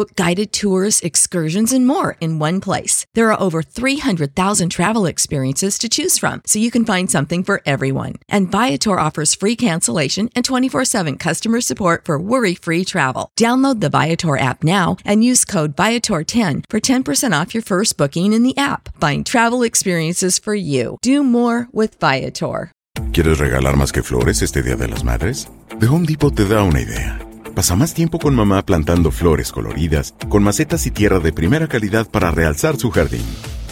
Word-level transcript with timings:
Book 0.00 0.16
guided 0.16 0.54
tours, 0.54 1.02
excursions, 1.02 1.74
and 1.74 1.86
more 1.86 2.16
in 2.22 2.38
one 2.38 2.62
place. 2.62 3.04
There 3.12 3.30
are 3.30 3.38
over 3.38 3.62
300,000 3.62 4.70
travel 4.70 5.04
experiences 5.04 5.76
to 5.76 5.90
choose 5.90 6.16
from, 6.16 6.40
so 6.46 6.58
you 6.58 6.70
can 6.70 6.86
find 6.86 7.10
something 7.10 7.44
for 7.44 7.60
everyone. 7.66 8.14
And 8.26 8.50
Viator 8.50 8.98
offers 8.98 9.34
free 9.34 9.56
cancellation 9.56 10.30
and 10.34 10.42
24 10.42 10.86
7 10.86 11.18
customer 11.18 11.60
support 11.60 12.06
for 12.06 12.18
worry 12.18 12.54
free 12.54 12.82
travel. 12.82 13.30
Download 13.38 13.80
the 13.80 13.90
Viator 13.90 14.38
app 14.38 14.64
now 14.64 14.96
and 15.04 15.22
use 15.22 15.44
code 15.44 15.76
Viator10 15.76 16.64
for 16.70 16.80
10% 16.80 17.38
off 17.38 17.52
your 17.52 17.62
first 17.62 17.98
booking 17.98 18.32
in 18.32 18.42
the 18.42 18.56
app. 18.56 18.88
Find 19.02 19.26
travel 19.26 19.62
experiences 19.62 20.38
for 20.38 20.54
you. 20.54 20.96
Do 21.02 21.22
more 21.22 21.68
with 21.72 22.00
Viator. 22.00 22.72
¿Quieres 23.12 23.38
regalar 23.38 23.76
más 23.76 23.92
que 23.92 24.02
flores 24.02 24.40
este 24.40 24.62
Día 24.62 24.76
de 24.76 24.88
las 24.88 25.04
Madres? 25.04 25.46
The 25.78 25.86
Home 25.88 26.06
Depot 26.06 26.34
te 26.34 26.46
da 26.46 26.62
una 26.62 26.80
idea. 26.80 27.29
Pasa 27.54 27.74
más 27.74 27.94
tiempo 27.94 28.18
con 28.18 28.34
mamá 28.34 28.64
plantando 28.64 29.10
flores 29.10 29.50
coloridas, 29.50 30.14
con 30.28 30.42
macetas 30.42 30.86
y 30.86 30.90
tierra 30.90 31.18
de 31.18 31.32
primera 31.32 31.66
calidad 31.66 32.08
para 32.08 32.30
realzar 32.30 32.76
su 32.76 32.90
jardín. 32.90 33.24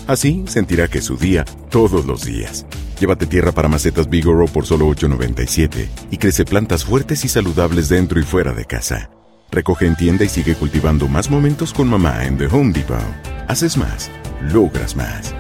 Así 0.09 0.45
sentirá 0.49 0.89
que 0.89 0.99
es 0.99 1.05
su 1.05 1.17
día 1.17 1.45
todos 1.71 2.05
los 2.05 2.25
días. 2.25 2.67
Llévate 2.99 3.27
tierra 3.27 3.53
para 3.53 3.69
macetas 3.69 4.09
Bigoro 4.09 4.47
por 4.47 4.67
solo 4.67 4.89
$8.97 4.89 5.89
y 6.11 6.17
crece 6.17 6.45
plantas 6.45 6.85
fuertes 6.85 7.25
y 7.25 7.29
saludables 7.29 7.89
dentro 7.89 8.19
y 8.19 8.25
fuera 8.25 8.53
de 8.53 8.65
casa. 8.65 9.11
Recoge 9.51 9.87
en 9.87 9.97
tienda 9.97 10.25
y 10.25 10.29
sigue 10.29 10.57
cultivando 10.57 11.07
más 11.07 11.31
momentos 11.31 11.73
con 11.73 11.89
mamá 11.89 12.25
en 12.25 12.37
The 12.37 12.47
Home 12.47 12.73
Depot. 12.73 12.99
Haces 13.47 13.77
más, 13.77 14.11
logras 14.53 14.97
más. 14.97 15.35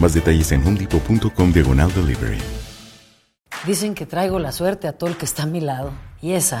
Más 0.00 0.12
detalles 0.14 0.50
en 0.50 0.66
homedepot.com 0.66 1.52
diagonal 1.52 1.92
delivery. 1.94 2.38
Dicen 3.66 3.94
que 3.94 4.04
traigo 4.04 4.40
la 4.40 4.50
suerte 4.50 4.88
a 4.88 4.92
todo 4.92 5.08
el 5.08 5.16
que 5.16 5.24
está 5.24 5.44
a 5.44 5.46
mi 5.46 5.60
lado. 5.60 5.92
Y 6.20 6.32
esa 6.32 6.60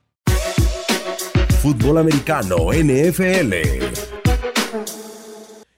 Fútbol 1.61 1.99
americano, 1.99 2.71
NFL. 2.73 3.53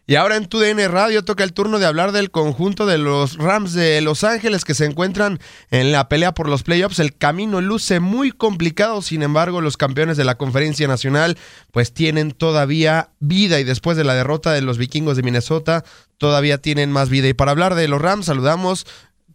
Y 0.08 0.16
ahora 0.16 0.38
en 0.38 0.48
tu 0.48 0.59
DN 0.59 0.88
Radio 0.88 1.26
toca 1.26 1.44
el 1.44 1.52
turno 1.52 1.77
de 1.77 1.86
hablar 1.86 2.14
del 2.14 2.32
conjunto 2.32 2.86
de 2.86 2.98
los 2.98 3.38
Rams 3.38 3.73
de 3.73 3.99
Los 3.99 4.23
Ángeles 4.23 4.64
que 4.64 4.76
se 4.76 4.86
encuentran 4.86 5.39
en 5.72 5.92
la 5.92 6.08
pelea 6.08 6.33
por 6.33 6.48
los 6.48 6.64
playoffs. 6.64 6.99
El 6.99 7.17
camino 7.17 7.60
luce 7.60 7.99
muy 7.99 8.32
complicado, 8.32 9.02
sin 9.02 9.23
embargo 9.23 9.60
los 9.60 9.76
campeones 9.76 10.16
de 10.16 10.23
la 10.23 10.36
conferencia 10.36 10.88
nacional 10.88 11.38
pues 11.72 11.93
tienen 11.93 12.32
todavía 12.32 13.10
vida 13.20 13.60
y 13.60 13.66
después 13.66 13.98
de 13.98 14.05
la 14.05 14.14
derrota 14.14 14.54
de 14.54 14.61
los 14.61 14.77
vikingos 14.77 15.17
de 15.17 15.23
Minnesota 15.23 15.83
todavía 16.17 16.60
tienen 16.60 16.93
más 16.93 17.10
vida. 17.10 17.27
Y 17.27 17.33
para 17.33 17.52
hablar 17.52 17.76
de 17.76 17.89
los 17.89 18.02
Rams 18.02 18.27
saludamos 18.27 18.86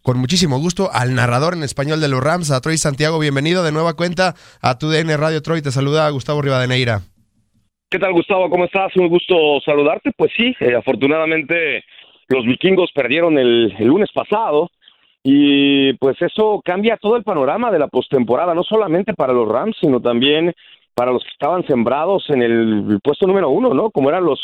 con 0.08 0.20
muchísimo 0.20 0.58
gusto 0.58 0.88
al 0.91 1.14
narrador 1.14 1.52
en 1.52 1.62
español 1.62 2.00
de 2.00 2.08
los 2.08 2.24
Rams, 2.24 2.50
a 2.50 2.62
Troy 2.62 2.78
Santiago. 2.78 3.19
Bienvenido 3.19 3.62
de 3.62 3.72
nueva 3.72 3.92
cuenta 3.92 4.32
a 4.62 4.78
tu 4.78 4.88
DN 4.88 5.14
Radio 5.19 5.42
Troy. 5.42 5.60
Te 5.60 5.70
saluda 5.70 6.08
Gustavo 6.08 6.41
Rivadeneira. 6.41 7.00
¿Qué 7.91 7.98
tal, 7.98 8.14
Gustavo? 8.14 8.48
¿Cómo 8.48 8.64
estás? 8.64 8.96
Un 8.96 9.08
gusto 9.08 9.60
saludarte. 9.62 10.12
Pues 10.16 10.32
sí, 10.34 10.56
eh, 10.60 10.74
afortunadamente 10.74 11.84
los 12.28 12.46
vikingos 12.46 12.91
perdieron 12.94 13.36
el, 13.36 13.76
el, 13.78 13.86
lunes 13.86 14.08
pasado 14.14 14.70
y 15.22 15.92
pues 15.98 16.16
eso 16.22 16.62
cambia 16.64 16.96
todo 16.96 17.19
el 17.19 17.22
panorama 17.22 17.70
de 17.70 17.78
la 17.78 17.88
postemporada, 17.88 18.54
no 18.54 18.62
solamente 18.62 19.12
para 19.12 19.34
los 19.34 19.46
Rams, 19.46 19.76
sino 19.78 20.00
también 20.00 20.54
para 20.94 21.12
los 21.12 21.22
que 21.22 21.32
estaban 21.32 21.66
sembrados 21.66 22.25
en 22.30 22.40
el 22.40 22.98
puesto 23.04 23.26
número 23.26 23.50
uno, 23.50 23.75
¿no? 23.75 23.90
Como 23.90 24.08
eran 24.08 24.25
los 24.25 24.40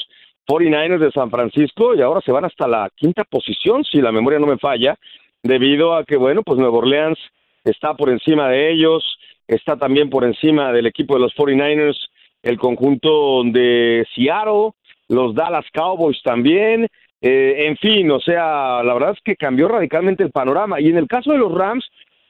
49ers 0.47 0.99
de 0.99 1.13
San 1.13 1.31
Francisco 1.31 1.95
y 1.95 2.03
ahora 2.03 2.21
se 2.21 2.33
van 2.33 2.45
hasta 2.45 2.69
la 2.69 2.91
quinta 2.95 3.25
posición, 3.25 3.83
si 3.83 4.03
la 4.03 4.13
memoria 4.13 4.39
no 4.39 4.47
me 4.47 4.59
falla, 4.59 4.99
debido 5.45 5.95
a 5.95 6.05
que, 6.05 6.17
bueno, 6.17 6.43
pues 6.43 6.59
Nueva 6.59 6.79
Orleans 6.79 7.19
está 7.63 7.95
por 7.95 8.11
encima 8.11 8.49
de 8.49 8.73
ellos, 8.73 9.05
está 9.47 9.77
también 9.77 10.11
por 10.11 10.25
encima 10.25 10.73
del 10.73 10.87
equipo 10.87 11.15
de 11.15 11.21
los 11.21 11.35
49ers 11.35 11.97
el 12.43 12.59
conjunto 12.59 13.43
de 13.45 14.05
Seattle, 14.15 14.73
los 15.09 15.35
Dallas 15.35 15.65
Cowboys 15.73 16.21
también, 16.23 16.89
eh, 17.27 17.69
en 17.69 17.77
fin, 17.79 18.11
o 18.11 18.21
sea, 18.21 18.83
la 18.83 18.93
verdad 18.93 19.13
es 19.13 19.21
que 19.25 19.37
cambió 19.37 19.67
radicalmente 19.69 20.23
el 20.23 20.31
panorama. 20.31 20.79
Y 20.79 20.89
en 20.89 20.99
el 20.99 21.09
caso 21.09 21.33
de 21.33 21.39
los 21.39 21.53
Rams, 21.53 21.85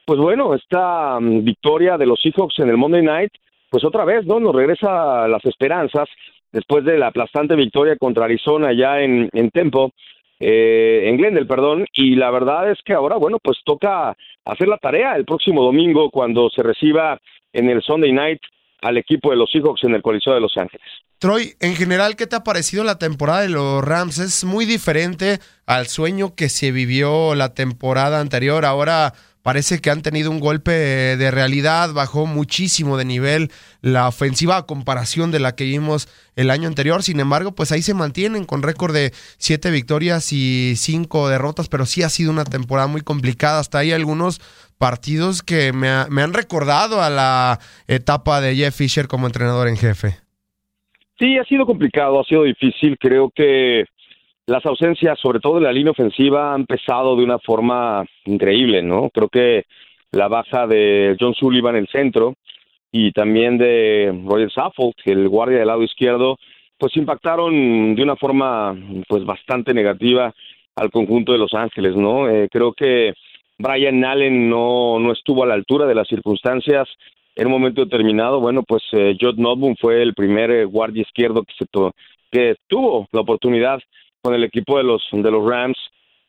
pues 0.05 0.19
bueno, 0.19 0.53
esta 0.53 1.17
um, 1.17 1.43
victoria 1.43 1.97
de 1.97 2.05
los 2.05 2.21
Seahawks 2.21 2.59
en 2.59 2.69
el 2.69 2.77
Monday 2.77 3.01
Night, 3.01 3.31
pues 3.69 3.83
otra 3.83 4.05
vez, 4.05 4.25
¿no? 4.25 4.39
Nos 4.39 4.55
regresa 4.55 5.27
las 5.27 5.43
esperanzas 5.43 6.07
después 6.53 6.85
de 6.85 6.97
la 6.97 7.07
aplastante 7.07 7.55
victoria 7.57 7.97
contra 7.97 8.23
Arizona 8.23 8.71
ya 8.71 9.01
en, 9.01 9.29
en 9.33 9.49
Tempo, 9.49 9.91
eh, 10.39 11.03
en 11.05 11.17
Glendale, 11.17 11.45
perdón, 11.45 11.85
y 11.93 12.15
la 12.15 12.31
verdad 12.31 12.71
es 12.71 12.79
que 12.83 12.93
ahora, 12.93 13.15
bueno, 13.17 13.37
pues 13.41 13.57
toca 13.63 14.15
hacer 14.45 14.67
la 14.67 14.77
tarea 14.77 15.15
el 15.15 15.25
próximo 15.25 15.63
domingo 15.63 16.09
cuando 16.09 16.49
se 16.49 16.61
reciba 16.61 17.19
en 17.53 17.69
el 17.69 17.81
Sunday 17.81 18.11
Night 18.11 18.41
al 18.81 18.97
equipo 18.97 19.31
de 19.31 19.37
los 19.37 19.49
Seahawks 19.51 19.83
en 19.83 19.95
el 19.95 20.01
Coliseo 20.01 20.33
de 20.33 20.41
Los 20.41 20.57
Ángeles. 20.57 20.85
Troy, 21.17 21.53
en 21.61 21.75
general, 21.75 22.15
¿qué 22.15 22.27
te 22.27 22.35
ha 22.35 22.43
parecido 22.43 22.83
la 22.83 22.99
temporada 22.99 23.41
de 23.41 23.49
los 23.49 23.83
Rams? 23.83 24.19
Es 24.19 24.43
muy 24.43 24.65
diferente 24.65 25.39
al 25.65 25.87
sueño 25.87 26.35
que 26.35 26.49
se 26.49 26.71
vivió 26.71 27.33
la 27.35 27.53
temporada 27.53 28.19
anterior. 28.19 28.65
Ahora 28.65 29.13
parece 29.45 29.79
que 29.79 29.91
han 29.91 30.01
tenido 30.01 30.31
un 30.31 30.39
golpe 30.39 30.71
de 30.71 31.29
realidad, 31.29 31.93
bajó 31.93 32.25
muchísimo 32.25 32.97
de 32.97 33.05
nivel 33.05 33.51
la 33.79 34.07
ofensiva 34.07 34.57
a 34.57 34.65
comparación 34.65 35.29
de 35.29 35.37
la 35.37 35.55
que 35.55 35.65
vimos 35.65 36.07
el 36.35 36.49
año 36.49 36.67
anterior. 36.67 37.03
Sin 37.03 37.19
embargo, 37.19 37.51
pues 37.51 37.71
ahí 37.71 37.83
se 37.83 37.93
mantienen 37.93 38.45
con 38.45 38.63
récord 38.63 38.91
de 38.91 39.11
siete 39.37 39.69
victorias 39.69 40.33
y 40.33 40.73
cinco 40.77 41.29
derrotas, 41.29 41.69
pero 41.69 41.85
sí 41.85 42.01
ha 42.01 42.09
sido 42.09 42.31
una 42.31 42.43
temporada 42.43 42.87
muy 42.87 43.01
complicada. 43.01 43.59
Hasta 43.59 43.77
ahí 43.77 43.91
algunos 43.91 44.41
partidos 44.79 45.43
que 45.43 45.73
me, 45.73 45.89
ha, 45.89 46.07
me 46.09 46.23
han 46.23 46.33
recordado 46.33 47.03
a 47.03 47.11
la 47.11 47.59
etapa 47.87 48.41
de 48.41 48.55
Jeff 48.55 48.75
Fisher 48.75 49.07
como 49.07 49.27
entrenador 49.27 49.67
en 49.67 49.77
jefe. 49.77 50.17
Sí, 51.19 51.37
ha 51.37 51.43
sido 51.43 51.67
complicado, 51.67 52.19
ha 52.19 52.23
sido 52.23 52.45
difícil. 52.45 52.97
Creo 52.99 53.29
que 53.29 53.85
las 54.47 54.65
ausencias, 54.65 55.19
sobre 55.19 55.39
todo 55.39 55.55
de 55.55 55.61
la 55.61 55.73
línea 55.73 55.91
ofensiva, 55.91 56.53
han 56.53 56.65
pesado 56.65 57.15
de 57.15 57.23
una 57.23 57.39
forma 57.39 58.05
increíble, 58.25 58.83
¿no? 58.83 59.09
Creo 59.09 59.29
que 59.29 59.65
la 60.11 60.27
baja 60.27 60.67
de 60.67 61.15
John 61.19 61.33
Sullivan 61.33 61.75
en 61.75 61.81
el 61.81 61.87
centro 61.89 62.35
y 62.91 63.11
también 63.11 63.57
de 63.57 64.13
Roger 64.25 64.51
Saffold, 64.51 64.93
el 65.05 65.27
guardia 65.27 65.57
del 65.57 65.67
lado 65.67 65.83
izquierdo, 65.83 66.37
pues 66.77 66.95
impactaron 66.95 67.95
de 67.95 68.03
una 68.03 68.15
forma 68.15 68.75
pues 69.07 69.25
bastante 69.25 69.73
negativa 69.73 70.33
al 70.75 70.91
conjunto 70.91 71.31
de 71.31 71.37
Los 71.37 71.53
Ángeles, 71.53 71.95
¿no? 71.95 72.29
Eh, 72.29 72.47
creo 72.51 72.73
que 72.73 73.13
Brian 73.57 74.03
Allen 74.03 74.49
no, 74.49 74.99
no 74.99 75.11
estuvo 75.11 75.43
a 75.43 75.47
la 75.47 75.53
altura 75.53 75.85
de 75.85 75.95
las 75.95 76.07
circunstancias 76.07 76.87
en 77.35 77.47
un 77.47 77.53
momento 77.53 77.83
determinado. 77.83 78.39
Bueno, 78.39 78.63
pues 78.63 78.83
eh, 78.91 79.17
Notboom 79.19 79.75
fue 79.79 80.01
el 80.01 80.13
primer 80.13 80.51
eh, 80.51 80.65
guardia 80.65 81.01
izquierdo 81.01 81.43
que 81.43 81.53
se 81.57 81.65
que 82.31 82.55
tuvo 82.67 83.07
la 83.11 83.21
oportunidad 83.21 83.79
con 84.25 84.33
el 84.33 84.43
equipo 84.43 84.79
de 84.79 84.83
los 84.83 85.03
de 85.11 85.29
los 85.29 85.47
Rams 85.47 85.77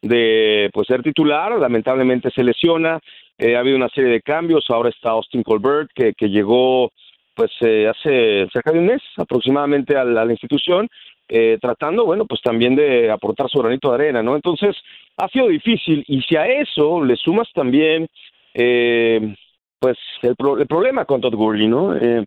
de 0.03 0.69
pues 0.75 0.87
ser 0.87 1.03
titular, 1.03 1.59
lamentablemente 1.59 2.31
se 2.31 2.45
lesiona, 2.45 3.01
eh, 3.39 3.57
ha 3.57 3.61
habido 3.61 3.79
una 3.79 3.89
serie 3.89 4.11
de 4.11 4.21
cambios, 4.21 4.67
ahora 4.69 4.91
está 4.91 5.11
Austin 5.13 5.43
Colbert 5.43 5.91
que, 5.95 6.13
que 6.13 6.29
llegó 6.29 6.91
pues 7.35 7.51
eh, 7.63 7.89
hace 7.89 8.47
cerca 8.53 8.71
de 8.71 8.81
un 8.81 8.87
mes 8.87 9.03
aproximadamente 9.17 9.97
a 9.97 10.05
la, 10.05 10.31
institución, 10.31 10.89
eh, 11.27 11.57
tratando, 11.59 12.05
bueno, 12.05 12.27
pues 12.27 12.43
también 12.43 12.77
de 12.77 13.11
aportar 13.11 13.49
su 13.49 13.61
granito 13.61 13.89
de 13.89 13.95
arena, 13.95 14.23
¿no? 14.23 14.37
Entonces, 14.37 14.77
ha 15.17 15.29
sido 15.29 15.49
difícil 15.49 16.05
y 16.07 16.21
si 16.21 16.37
a 16.37 16.47
eso 16.47 17.03
le 17.03 17.17
sumas 17.17 17.49
también, 17.55 18.09
eh, 18.53 19.35
pues 19.79 19.97
el, 20.21 20.35
el 20.59 20.67
problema 20.67 21.07
con 21.07 21.23
Todd 21.23 21.35
Gurley, 21.35 21.67
¿no? 21.67 21.97
Eh, 21.97 22.27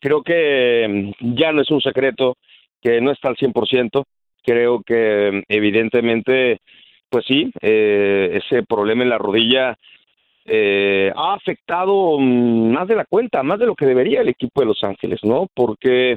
creo 0.00 0.22
que 0.22 1.12
mm, 1.20 1.34
ya 1.34 1.50
no 1.50 1.62
es 1.62 1.70
un 1.70 1.80
secreto 1.80 2.36
que 2.80 3.00
no 3.00 3.10
está 3.12 3.28
al 3.28 3.36
100%. 3.36 4.04
Creo 4.44 4.82
que 4.82 5.42
evidentemente, 5.48 6.60
pues 7.08 7.24
sí, 7.26 7.52
eh, 7.60 8.40
ese 8.42 8.62
problema 8.62 9.02
en 9.02 9.10
la 9.10 9.18
rodilla 9.18 9.76
eh, 10.44 11.12
ha 11.14 11.34
afectado 11.34 12.18
más 12.18 12.88
de 12.88 12.96
la 12.96 13.04
cuenta, 13.04 13.42
más 13.42 13.58
de 13.58 13.66
lo 13.66 13.74
que 13.74 13.86
debería 13.86 14.20
el 14.20 14.30
equipo 14.30 14.60
de 14.60 14.66
Los 14.66 14.82
Ángeles, 14.82 15.20
¿no? 15.22 15.46
Porque 15.54 16.16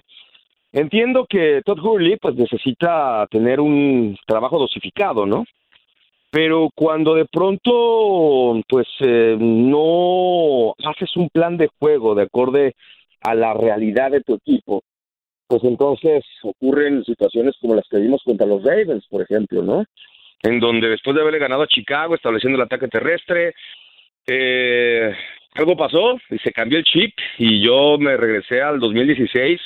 entiendo 0.71 1.25
que 1.29 1.61
Todd 1.63 1.79
Gurley 1.79 2.17
pues 2.17 2.35
necesita 2.35 3.27
tener 3.29 3.59
un 3.59 4.17
trabajo 4.25 4.57
dosificado, 4.57 5.25
¿no? 5.25 5.45
Pero 6.31 6.69
cuando 6.73 7.13
de 7.13 7.25
pronto 7.25 8.59
pues 8.67 8.87
eh, 9.01 9.37
no 9.39 10.73
haces 10.83 11.15
un 11.15 11.29
plan 11.29 11.57
de 11.57 11.69
juego 11.79 12.15
de 12.15 12.23
acorde 12.23 12.73
a 13.21 13.35
la 13.35 13.53
realidad 13.53 14.09
de 14.11 14.21
tu 14.21 14.35
equipo, 14.35 14.81
pues 15.47 15.63
entonces 15.63 16.23
ocurren 16.41 17.03
situaciones 17.03 17.55
como 17.59 17.75
las 17.75 17.87
que 17.89 17.97
vimos 17.97 18.21
contra 18.23 18.47
los 18.47 18.63
Ravens, 18.63 19.05
por 19.07 19.21
ejemplo, 19.21 19.61
¿no? 19.61 19.85
En 20.41 20.59
donde 20.59 20.89
después 20.89 21.15
de 21.15 21.21
haberle 21.21 21.39
ganado 21.39 21.63
a 21.63 21.67
Chicago, 21.67 22.15
estableciendo 22.15 22.57
el 22.57 22.65
ataque 22.65 22.87
terrestre, 22.87 23.53
eh, 24.27 25.13
algo 25.55 25.77
pasó 25.77 26.17
y 26.29 26.37
se 26.39 26.51
cambió 26.51 26.77
el 26.77 26.83
chip 26.83 27.13
y 27.37 27.61
yo 27.61 27.97
me 27.97 28.17
regresé 28.17 28.61
al 28.61 28.79
2016 28.79 29.59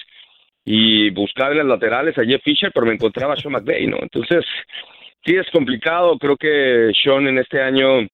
y 0.65 1.09
buscaba 1.11 1.51
en 1.51 1.59
las 1.59 1.67
laterales 1.67 2.17
a 2.17 2.25
Jeff 2.25 2.43
Fisher, 2.43 2.71
pero 2.73 2.85
me 2.85 2.93
encontraba 2.93 3.33
a 3.33 3.37
Sean 3.37 3.53
McVay, 3.53 3.87
¿no? 3.87 3.97
Entonces, 4.01 4.43
sí 5.25 5.35
es 5.35 5.49
complicado. 5.51 6.17
Creo 6.17 6.35
que 6.35 6.91
Sean 7.01 7.25
en 7.27 7.37
este 7.37 7.61
año 7.61 8.05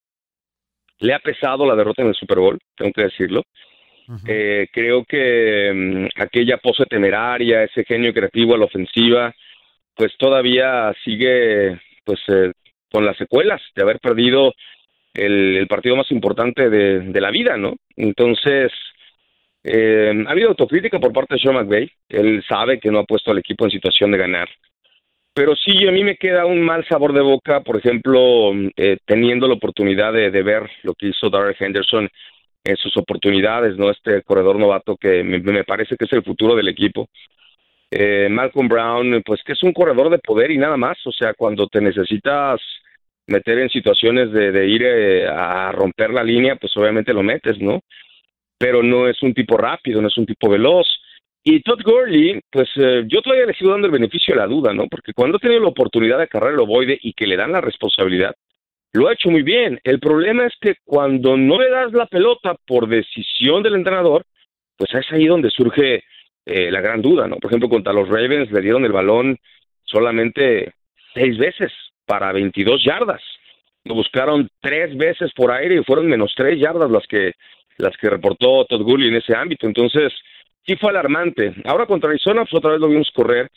le 0.99 1.13
ha 1.13 1.19
pesado 1.19 1.65
la 1.65 1.75
derrota 1.75 2.03
en 2.03 2.09
el 2.09 2.15
Super 2.15 2.37
Bowl, 2.37 2.59
tengo 2.75 2.91
que 2.93 3.03
decirlo. 3.03 3.41
Eh, 4.27 4.67
creo 4.71 5.03
que 5.05 5.71
mm, 5.73 6.21
aquella 6.21 6.57
pose 6.57 6.85
temeraria, 6.85 7.63
ese 7.63 7.83
genio 7.85 8.13
creativo 8.13 8.55
a 8.55 8.57
la 8.57 8.65
ofensiva, 8.65 9.33
pues 9.95 10.13
todavía 10.17 10.93
sigue 11.03 11.79
pues 12.03 12.19
eh, 12.27 12.51
con 12.91 13.05
las 13.05 13.17
secuelas 13.17 13.61
de 13.75 13.81
haber 13.81 13.99
perdido 13.99 14.53
el, 15.13 15.65
partido 15.67 15.95
más 15.95 16.11
importante 16.11 16.69
de, 16.69 17.21
la 17.21 17.31
vida, 17.31 17.55
¿no? 17.57 17.75
Entonces, 17.95 18.71
eh, 19.63 20.11
ha 20.27 20.31
habido 20.31 20.49
autocrítica 20.49 20.99
por 20.99 21.13
parte 21.13 21.35
de 21.35 21.39
Sean 21.39 21.55
McVay. 21.55 21.89
Él 22.09 22.43
sabe 22.47 22.79
que 22.79 22.91
no 22.91 22.99
ha 22.99 23.05
puesto 23.05 23.31
al 23.31 23.37
equipo 23.37 23.65
en 23.65 23.71
situación 23.71 24.11
de 24.11 24.17
ganar. 24.17 24.49
Pero 25.35 25.55
sí, 25.55 25.87
a 25.87 25.91
mí 25.91 26.03
me 26.03 26.17
queda 26.17 26.45
un 26.45 26.61
mal 26.61 26.85
sabor 26.87 27.13
de 27.13 27.21
boca, 27.21 27.61
por 27.61 27.77
ejemplo, 27.77 28.51
eh, 28.75 28.97
teniendo 29.05 29.47
la 29.47 29.55
oportunidad 29.55 30.13
de, 30.13 30.29
de, 30.29 30.43
ver 30.43 30.69
lo 30.83 30.93
que 30.93 31.07
hizo 31.07 31.29
Darrell 31.29 31.55
Henderson 31.57 32.07
en 32.63 32.77
sus 32.77 32.95
oportunidades, 32.97 33.77
¿no? 33.77 33.89
Este 33.89 34.21
corredor 34.23 34.57
novato 34.57 34.95
que 34.95 35.23
me, 35.23 35.63
parece 35.63 35.97
que 35.97 36.05
es 36.05 36.13
el 36.13 36.23
futuro 36.23 36.55
del 36.55 36.69
equipo. 36.69 37.09
Eh, 37.91 38.27
Malcolm 38.29 38.67
Brown, 38.67 39.21
pues 39.25 39.41
que 39.43 39.53
es 39.53 39.63
un 39.63 39.73
corredor 39.73 40.09
de 40.09 40.19
poder 40.19 40.51
y 40.51 40.57
nada 40.57 40.77
más, 40.77 40.97
o 41.05 41.11
sea, 41.11 41.33
cuando 41.33 41.67
te 41.67 41.81
necesitas 41.81 42.59
meter 43.27 43.59
en 43.59 43.69
situaciones 43.69 44.31
de, 44.31 44.51
de 44.51 44.67
ir 44.67 44.83
eh, 44.83 45.27
a 45.27 45.71
romper 45.71 46.11
la 46.11 46.23
línea, 46.23 46.55
pues 46.55 46.75
obviamente 46.75 47.13
lo 47.13 47.23
metes, 47.23 47.59
¿no? 47.59 47.81
Pero 48.57 48.81
no 48.81 49.07
es 49.07 49.21
un 49.21 49.33
tipo 49.33 49.57
rápido, 49.57 50.01
no 50.01 50.07
es 50.07 50.17
un 50.17 50.25
tipo 50.25 50.49
veloz. 50.49 50.87
Y 51.43 51.61
Todd 51.61 51.81
Gurley, 51.83 52.39
pues 52.49 52.69
eh, 52.77 53.03
yo 53.07 53.21
todavía 53.21 53.45
le 53.45 53.53
sigo 53.53 53.71
dando 53.71 53.87
el 53.87 53.93
beneficio 53.93 54.33
de 54.33 54.39
la 54.39 54.47
duda, 54.47 54.73
¿no? 54.73 54.87
Porque 54.87 55.13
cuando 55.13 55.37
ha 55.37 55.39
tenido 55.39 55.61
la 55.61 55.67
oportunidad 55.67 56.17
de 56.17 56.29
cargar 56.29 56.53
el 56.53 56.59
ovoide 56.59 56.97
y 57.01 57.13
que 57.13 57.27
le 57.27 57.35
dan 57.35 57.51
la 57.51 57.59
responsabilidad, 57.59 58.33
lo 58.93 59.07
ha 59.07 59.13
hecho 59.13 59.29
muy 59.29 59.41
bien. 59.41 59.79
El 59.83 59.99
problema 59.99 60.45
es 60.45 60.53
que 60.61 60.75
cuando 60.85 61.35
no 61.35 61.59
le 61.59 61.69
das 61.69 61.91
la 61.93 62.05
pelota 62.05 62.55
por 62.65 62.87
decisión 62.87 63.63
del 63.63 63.75
entrenador, 63.75 64.23
pues 64.77 64.93
es 64.93 65.11
ahí 65.11 65.25
donde 65.25 65.49
surge 65.49 66.03
eh, 66.45 66.71
la 66.71 66.81
gran 66.81 67.01
duda, 67.01 67.27
¿no? 67.27 67.37
Por 67.37 67.49
ejemplo, 67.49 67.69
contra 67.69 67.93
los 67.93 68.07
Ravens 68.07 68.51
le 68.51 68.61
dieron 68.61 68.85
el 68.85 68.91
balón 68.91 69.37
solamente 69.83 70.73
seis 71.13 71.37
veces 71.37 71.71
para 72.05 72.31
22 72.31 72.83
yardas. 72.83 73.21
Lo 73.85 73.95
buscaron 73.95 74.47
tres 74.61 74.95
veces 74.95 75.31
por 75.33 75.51
aire 75.51 75.75
y 75.75 75.83
fueron 75.83 76.07
menos 76.07 76.33
tres 76.35 76.59
yardas 76.59 76.89
las 76.89 77.05
que 77.07 77.33
las 77.77 77.97
que 77.97 78.09
reportó 78.09 78.65
Todd 78.65 78.83
Gurley 78.83 79.09
en 79.09 79.15
ese 79.15 79.35
ámbito. 79.35 79.65
Entonces, 79.65 80.13
sí 80.65 80.75
fue 80.75 80.91
alarmante. 80.91 81.55
Ahora 81.65 81.87
contra 81.87 82.09
Arizona, 82.09 82.43
pues 82.43 82.53
otra 82.53 82.71
vez 82.71 82.79
lo 82.79 82.87
vimos 82.87 83.09
correr, 83.11 83.49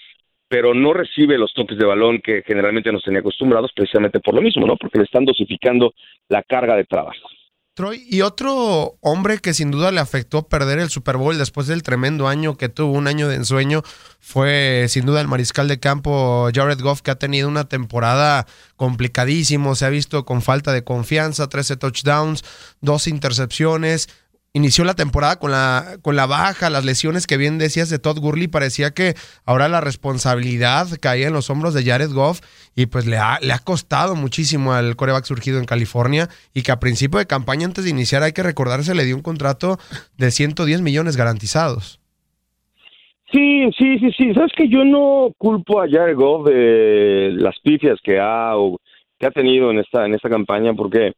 pero 0.48 0.74
no 0.74 0.92
recibe 0.92 1.38
los 1.38 1.52
toques 1.54 1.78
de 1.78 1.84
balón 1.84 2.20
que 2.22 2.42
generalmente 2.46 2.92
nos 2.92 3.02
tenía 3.02 3.20
acostumbrados 3.20 3.72
precisamente 3.74 4.20
por 4.20 4.34
lo 4.34 4.42
mismo, 4.42 4.66
¿no? 4.66 4.76
Porque 4.76 4.98
le 4.98 5.04
están 5.04 5.24
dosificando 5.24 5.92
la 6.28 6.42
carga 6.42 6.76
de 6.76 6.84
trabajo. 6.84 7.28
Troy, 7.76 8.06
y 8.08 8.22
otro 8.22 8.96
hombre 9.02 9.38
que 9.38 9.52
sin 9.52 9.70
duda 9.70 9.90
le 9.90 10.00
afectó 10.00 10.48
perder 10.48 10.78
el 10.78 10.88
Super 10.88 11.18
Bowl 11.18 11.36
después 11.36 11.66
del 11.66 11.82
tremendo 11.82 12.26
año 12.26 12.56
que 12.56 12.70
tuvo, 12.70 12.92
un 12.92 13.06
año 13.06 13.28
de 13.28 13.36
ensueño, 13.36 13.82
fue 14.18 14.86
sin 14.88 15.04
duda 15.04 15.20
el 15.20 15.28
mariscal 15.28 15.68
de 15.68 15.78
campo 15.78 16.48
Jared 16.54 16.80
Goff, 16.80 17.02
que 17.02 17.10
ha 17.10 17.18
tenido 17.18 17.48
una 17.48 17.68
temporada 17.68 18.46
complicadísimo, 18.76 19.74
se 19.74 19.84
ha 19.84 19.90
visto 19.90 20.24
con 20.24 20.40
falta 20.40 20.72
de 20.72 20.84
confianza, 20.84 21.50
13 21.50 21.76
touchdowns, 21.76 22.44
dos 22.80 23.08
intercepciones, 23.08 24.08
inició 24.56 24.84
la 24.84 24.94
temporada 24.94 25.38
con 25.38 25.50
la, 25.50 25.98
con 26.00 26.16
la 26.16 26.24
baja, 26.24 26.70
las 26.70 26.84
lesiones 26.84 27.26
que 27.26 27.36
bien 27.36 27.58
decías 27.58 27.90
de 27.90 27.98
Todd 27.98 28.18
Gurley, 28.18 28.48
parecía 28.48 28.92
que 28.92 29.12
ahora 29.44 29.68
la 29.68 29.82
responsabilidad 29.82 30.86
caía 30.98 31.26
en 31.26 31.34
los 31.34 31.50
hombros 31.50 31.74
de 31.74 31.84
Jared 31.84 32.10
Goff 32.10 32.40
y 32.74 32.86
pues 32.86 33.06
le 33.06 33.18
ha, 33.18 33.38
le 33.42 33.52
ha 33.52 33.58
costado 33.58 34.16
muchísimo 34.16 34.72
al 34.72 34.96
coreback 34.96 35.24
surgido 35.24 35.58
en 35.58 35.66
California 35.66 36.28
y 36.54 36.62
que 36.62 36.72
a 36.72 36.80
principio 36.80 37.18
de 37.18 37.26
campaña 37.26 37.66
antes 37.66 37.84
de 37.84 37.90
iniciar 37.90 38.22
hay 38.22 38.32
que 38.32 38.42
recordarse 38.42 38.94
le 38.94 39.04
dio 39.04 39.14
un 39.14 39.22
contrato 39.22 39.76
de 40.16 40.30
110 40.30 40.80
millones 40.80 41.18
garantizados. 41.18 42.00
Sí, 43.30 43.68
sí, 43.76 43.98
sí, 43.98 44.10
sí. 44.16 44.32
Sabes 44.32 44.52
que 44.56 44.68
yo 44.68 44.84
no 44.84 45.32
culpo 45.36 45.82
a 45.82 45.88
Jared 45.88 46.16
Goff 46.16 46.46
de 46.46 47.32
las 47.34 47.58
pifias 47.60 47.98
que 48.02 48.18
ha, 48.18 48.56
o, 48.56 48.78
que 49.18 49.26
ha 49.26 49.30
tenido 49.30 49.70
en 49.70 49.80
esta, 49.80 50.06
en 50.06 50.14
esta 50.14 50.30
campaña 50.30 50.72
porque 50.72 51.12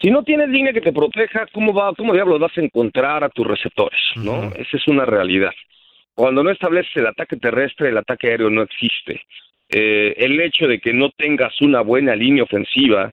si 0.00 0.10
no 0.10 0.22
tienes 0.22 0.48
línea 0.48 0.72
que 0.72 0.80
te 0.80 0.92
proteja, 0.92 1.46
¿cómo 1.52 1.72
va, 1.72 1.94
cómo 1.94 2.12
diablos 2.12 2.40
vas 2.40 2.56
a 2.56 2.60
encontrar 2.60 3.24
a 3.24 3.28
tus 3.28 3.46
receptores? 3.46 4.00
¿No? 4.16 4.32
Uh 4.32 4.42
-huh. 4.44 4.56
Esa 4.56 4.76
es 4.76 4.88
una 4.88 5.04
realidad. 5.04 5.52
Cuando 6.14 6.42
no 6.42 6.50
estableces 6.50 6.94
el 6.96 7.06
ataque 7.06 7.36
terrestre, 7.36 7.88
el 7.88 7.98
ataque 7.98 8.28
aéreo 8.28 8.50
no 8.50 8.62
existe. 8.62 9.22
Eh, 9.68 10.14
el 10.18 10.40
hecho 10.40 10.68
de 10.68 10.78
que 10.78 10.92
no 10.92 11.10
tengas 11.10 11.60
una 11.60 11.80
buena 11.80 12.14
línea 12.14 12.44
ofensiva 12.44 13.10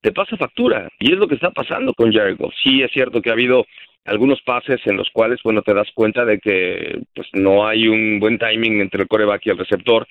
te 0.00 0.12
pasa 0.12 0.36
factura. 0.36 0.88
Y 0.98 1.12
es 1.12 1.18
lo 1.18 1.28
que 1.28 1.34
está 1.34 1.50
pasando 1.50 1.92
con 1.92 2.12
Jared. 2.12 2.38
Sí, 2.62 2.82
es 2.82 2.90
cierto 2.92 3.20
que 3.20 3.30
ha 3.30 3.34
habido 3.34 3.66
algunos 4.04 4.40
pases 4.42 4.80
en 4.86 4.96
los 4.96 5.10
cuales, 5.10 5.40
bueno, 5.42 5.62
te 5.62 5.74
das 5.74 5.88
cuenta 5.94 6.24
de 6.24 6.38
que 6.38 7.00
pues 7.14 7.28
no 7.32 7.66
hay 7.66 7.88
un 7.88 8.18
buen 8.20 8.38
timing 8.38 8.80
entre 8.80 9.02
el 9.02 9.08
coreback 9.08 9.46
y 9.46 9.50
el 9.50 9.58
receptor, 9.58 10.06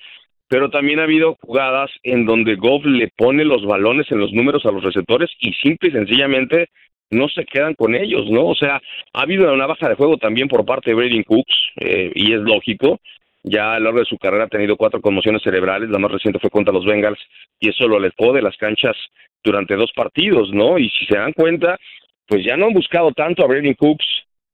pero 0.48 0.70
también 0.70 0.98
ha 0.98 1.04
habido 1.04 1.36
jugadas 1.40 1.90
en 2.02 2.24
donde 2.24 2.56
Goff 2.56 2.84
le 2.84 3.08
pone 3.16 3.44
los 3.44 3.64
balones 3.64 4.10
en 4.10 4.18
los 4.18 4.32
números 4.32 4.64
a 4.64 4.70
los 4.70 4.82
receptores 4.82 5.30
y 5.40 5.52
simple 5.54 5.90
y 5.90 5.92
sencillamente 5.92 6.68
no 7.10 7.28
se 7.28 7.44
quedan 7.44 7.74
con 7.74 7.94
ellos, 7.94 8.30
¿no? 8.30 8.46
O 8.46 8.54
sea, 8.54 8.80
ha 9.12 9.22
habido 9.22 9.52
una 9.52 9.66
baja 9.66 9.88
de 9.88 9.94
juego 9.94 10.16
también 10.16 10.48
por 10.48 10.64
parte 10.64 10.90
de 10.90 10.96
Brady 10.96 11.24
Cooks, 11.24 11.54
eh, 11.80 12.12
y 12.14 12.32
es 12.32 12.40
lógico, 12.40 13.00
ya 13.42 13.74
a 13.74 13.78
lo 13.78 13.86
largo 13.86 14.00
de 14.00 14.04
su 14.04 14.18
carrera 14.18 14.44
ha 14.44 14.48
tenido 14.48 14.76
cuatro 14.76 15.00
conmociones 15.00 15.42
cerebrales, 15.42 15.88
la 15.88 15.98
más 15.98 16.12
reciente 16.12 16.38
fue 16.38 16.50
contra 16.50 16.72
los 16.72 16.84
Bengals, 16.84 17.18
y 17.60 17.70
eso 17.70 17.88
lo 17.88 17.96
alejó 17.96 18.32
de 18.32 18.42
las 18.42 18.56
canchas 18.56 18.96
durante 19.42 19.74
dos 19.76 19.92
partidos, 19.94 20.52
¿no? 20.52 20.78
Y 20.78 20.90
si 20.90 21.06
se 21.06 21.16
dan 21.16 21.32
cuenta, 21.32 21.78
pues 22.26 22.44
ya 22.44 22.56
no 22.56 22.66
han 22.66 22.74
buscado 22.74 23.12
tanto 23.12 23.42
a 23.42 23.46
Brady 23.46 23.74
Cooks 23.74 24.06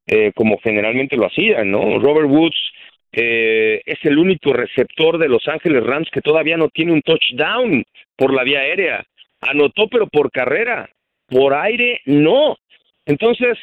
eh, 0.06 0.32
como 0.34 0.58
generalmente 0.58 1.16
lo 1.16 1.26
hacían, 1.26 1.70
¿no? 1.70 1.98
Robert 1.98 2.28
Woods 2.28 2.56
eh, 3.16 3.80
es 3.86 3.98
el 4.02 4.18
único 4.18 4.52
receptor 4.52 5.18
de 5.18 5.28
Los 5.28 5.46
Ángeles 5.46 5.84
Rams 5.84 6.08
que 6.10 6.20
todavía 6.20 6.56
no 6.56 6.68
tiene 6.68 6.92
un 6.92 7.02
touchdown 7.02 7.84
por 8.16 8.34
la 8.34 8.42
vía 8.42 8.60
aérea. 8.60 9.04
Anotó, 9.40 9.88
pero 9.88 10.08
por 10.08 10.32
carrera. 10.32 10.90
Por 11.28 11.54
aire, 11.54 12.00
no. 12.06 12.56
Entonces, 13.06 13.56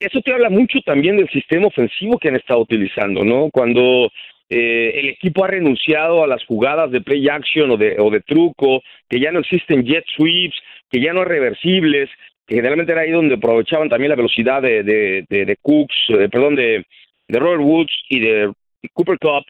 eso 0.00 0.20
te 0.20 0.32
habla 0.32 0.48
mucho 0.48 0.80
también 0.80 1.16
del 1.16 1.28
sistema 1.28 1.66
ofensivo 1.66 2.18
que 2.18 2.28
han 2.28 2.36
estado 2.36 2.60
utilizando, 2.60 3.24
¿no? 3.24 3.50
Cuando 3.50 4.10
eh, 4.48 4.92
el 4.94 5.08
equipo 5.10 5.44
ha 5.44 5.48
renunciado 5.48 6.24
a 6.24 6.26
las 6.26 6.44
jugadas 6.46 6.90
de 6.90 7.02
play 7.02 7.28
action 7.28 7.70
o 7.70 7.76
de, 7.76 7.96
o 7.98 8.10
de 8.10 8.20
truco, 8.20 8.82
que 9.08 9.20
ya 9.20 9.32
no 9.32 9.40
existen 9.40 9.84
jet 9.84 10.04
sweeps, 10.16 10.56
que 10.90 11.00
ya 11.00 11.12
no 11.12 11.20
hay 11.20 11.26
reversibles, 11.26 12.08
que 12.46 12.54
generalmente 12.54 12.92
era 12.92 13.02
ahí 13.02 13.10
donde 13.10 13.34
aprovechaban 13.34 13.90
también 13.90 14.10
la 14.10 14.16
velocidad 14.16 14.62
de, 14.62 14.82
de, 14.82 15.24
de, 15.28 15.44
de 15.44 15.56
Cooks, 15.60 15.96
eh, 16.08 16.28
perdón, 16.30 16.54
de, 16.54 16.86
de 17.28 17.38
Robert 17.38 17.62
Woods 17.62 17.92
y 18.08 18.20
de 18.20 18.52
Cooper 18.92 19.18
Cup, 19.18 19.44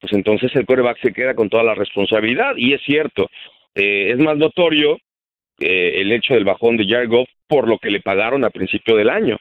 pues 0.00 0.12
entonces 0.12 0.54
el 0.54 0.66
quarterback 0.66 0.98
se 1.00 1.12
queda 1.12 1.34
con 1.34 1.48
toda 1.48 1.62
la 1.62 1.74
responsabilidad. 1.74 2.54
Y 2.56 2.74
es 2.74 2.82
cierto, 2.84 3.28
eh, 3.74 4.10
es 4.10 4.18
más 4.18 4.36
notorio 4.36 4.98
eh, 5.60 6.00
el 6.00 6.12
hecho 6.12 6.34
del 6.34 6.44
bajón 6.44 6.76
de 6.76 6.86
Jared 6.86 7.08
Goff 7.08 7.28
por 7.46 7.68
lo 7.68 7.78
que 7.78 7.90
le 7.90 8.00
pagaron 8.00 8.44
a 8.44 8.50
principio 8.50 8.96
del 8.96 9.10
año. 9.10 9.38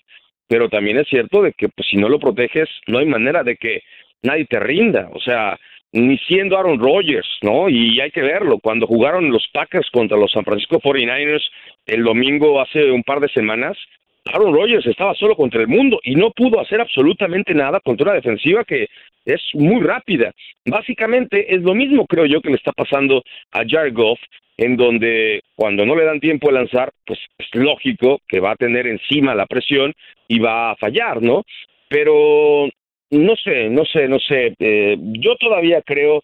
Pero 0.47 0.69
también 0.69 0.97
es 0.97 1.07
cierto 1.07 1.41
de 1.41 1.53
que 1.53 1.69
pues, 1.69 1.87
si 1.89 1.97
no 1.97 2.09
lo 2.09 2.19
proteges, 2.19 2.69
no 2.87 2.99
hay 2.99 3.05
manera 3.05 3.43
de 3.43 3.55
que 3.55 3.81
nadie 4.21 4.45
te 4.45 4.59
rinda. 4.59 5.09
O 5.13 5.19
sea, 5.19 5.57
ni 5.93 6.17
siendo 6.19 6.57
Aaron 6.57 6.79
Rodgers, 6.79 7.27
¿no? 7.41 7.69
Y 7.69 7.99
hay 8.01 8.11
que 8.11 8.21
verlo. 8.21 8.59
Cuando 8.59 8.87
jugaron 8.87 9.31
los 9.31 9.47
Packers 9.53 9.89
contra 9.91 10.17
los 10.17 10.31
San 10.31 10.43
Francisco 10.43 10.79
49ers 10.79 11.43
el 11.85 12.03
domingo 12.03 12.61
hace 12.61 12.91
un 12.91 13.03
par 13.03 13.19
de 13.19 13.29
semanas, 13.29 13.77
Aaron 14.25 14.53
Rodgers 14.53 14.85
estaba 14.85 15.13
solo 15.15 15.35
contra 15.35 15.61
el 15.61 15.67
mundo 15.67 15.99
y 16.03 16.15
no 16.15 16.31
pudo 16.31 16.59
hacer 16.59 16.79
absolutamente 16.79 17.53
nada 17.53 17.79
contra 17.81 18.05
una 18.05 18.15
defensiva 18.15 18.63
que 18.63 18.87
es 19.25 19.41
muy 19.53 19.81
rápida. 19.81 20.31
Básicamente 20.65 21.53
es 21.53 21.61
lo 21.61 21.73
mismo, 21.73 22.05
creo 22.07 22.25
yo, 22.25 22.41
que 22.41 22.49
le 22.49 22.55
está 22.55 22.71
pasando 22.71 23.23
a 23.51 23.63
Jared 23.67 23.93
Goff, 23.93 24.19
en 24.57 24.77
donde 24.77 25.41
cuando 25.55 25.85
no 25.85 25.95
le 25.95 26.05
dan 26.05 26.19
tiempo 26.19 26.47
de 26.47 26.53
lanzar, 26.53 26.91
pues 27.05 27.19
es 27.37 27.47
lógico 27.53 28.19
que 28.27 28.39
va 28.39 28.51
a 28.51 28.55
tener 28.55 28.87
encima 28.87 29.35
la 29.35 29.45
presión 29.45 29.93
y 30.27 30.39
va 30.39 30.71
a 30.71 30.75
fallar, 30.75 31.21
¿no? 31.21 31.43
Pero 31.89 32.69
no 33.11 33.35
sé, 33.35 33.69
no 33.69 33.85
sé, 33.85 34.07
no 34.07 34.19
sé. 34.19 34.53
Eh, 34.59 34.97
yo 34.99 35.35
todavía 35.35 35.81
creo 35.81 36.21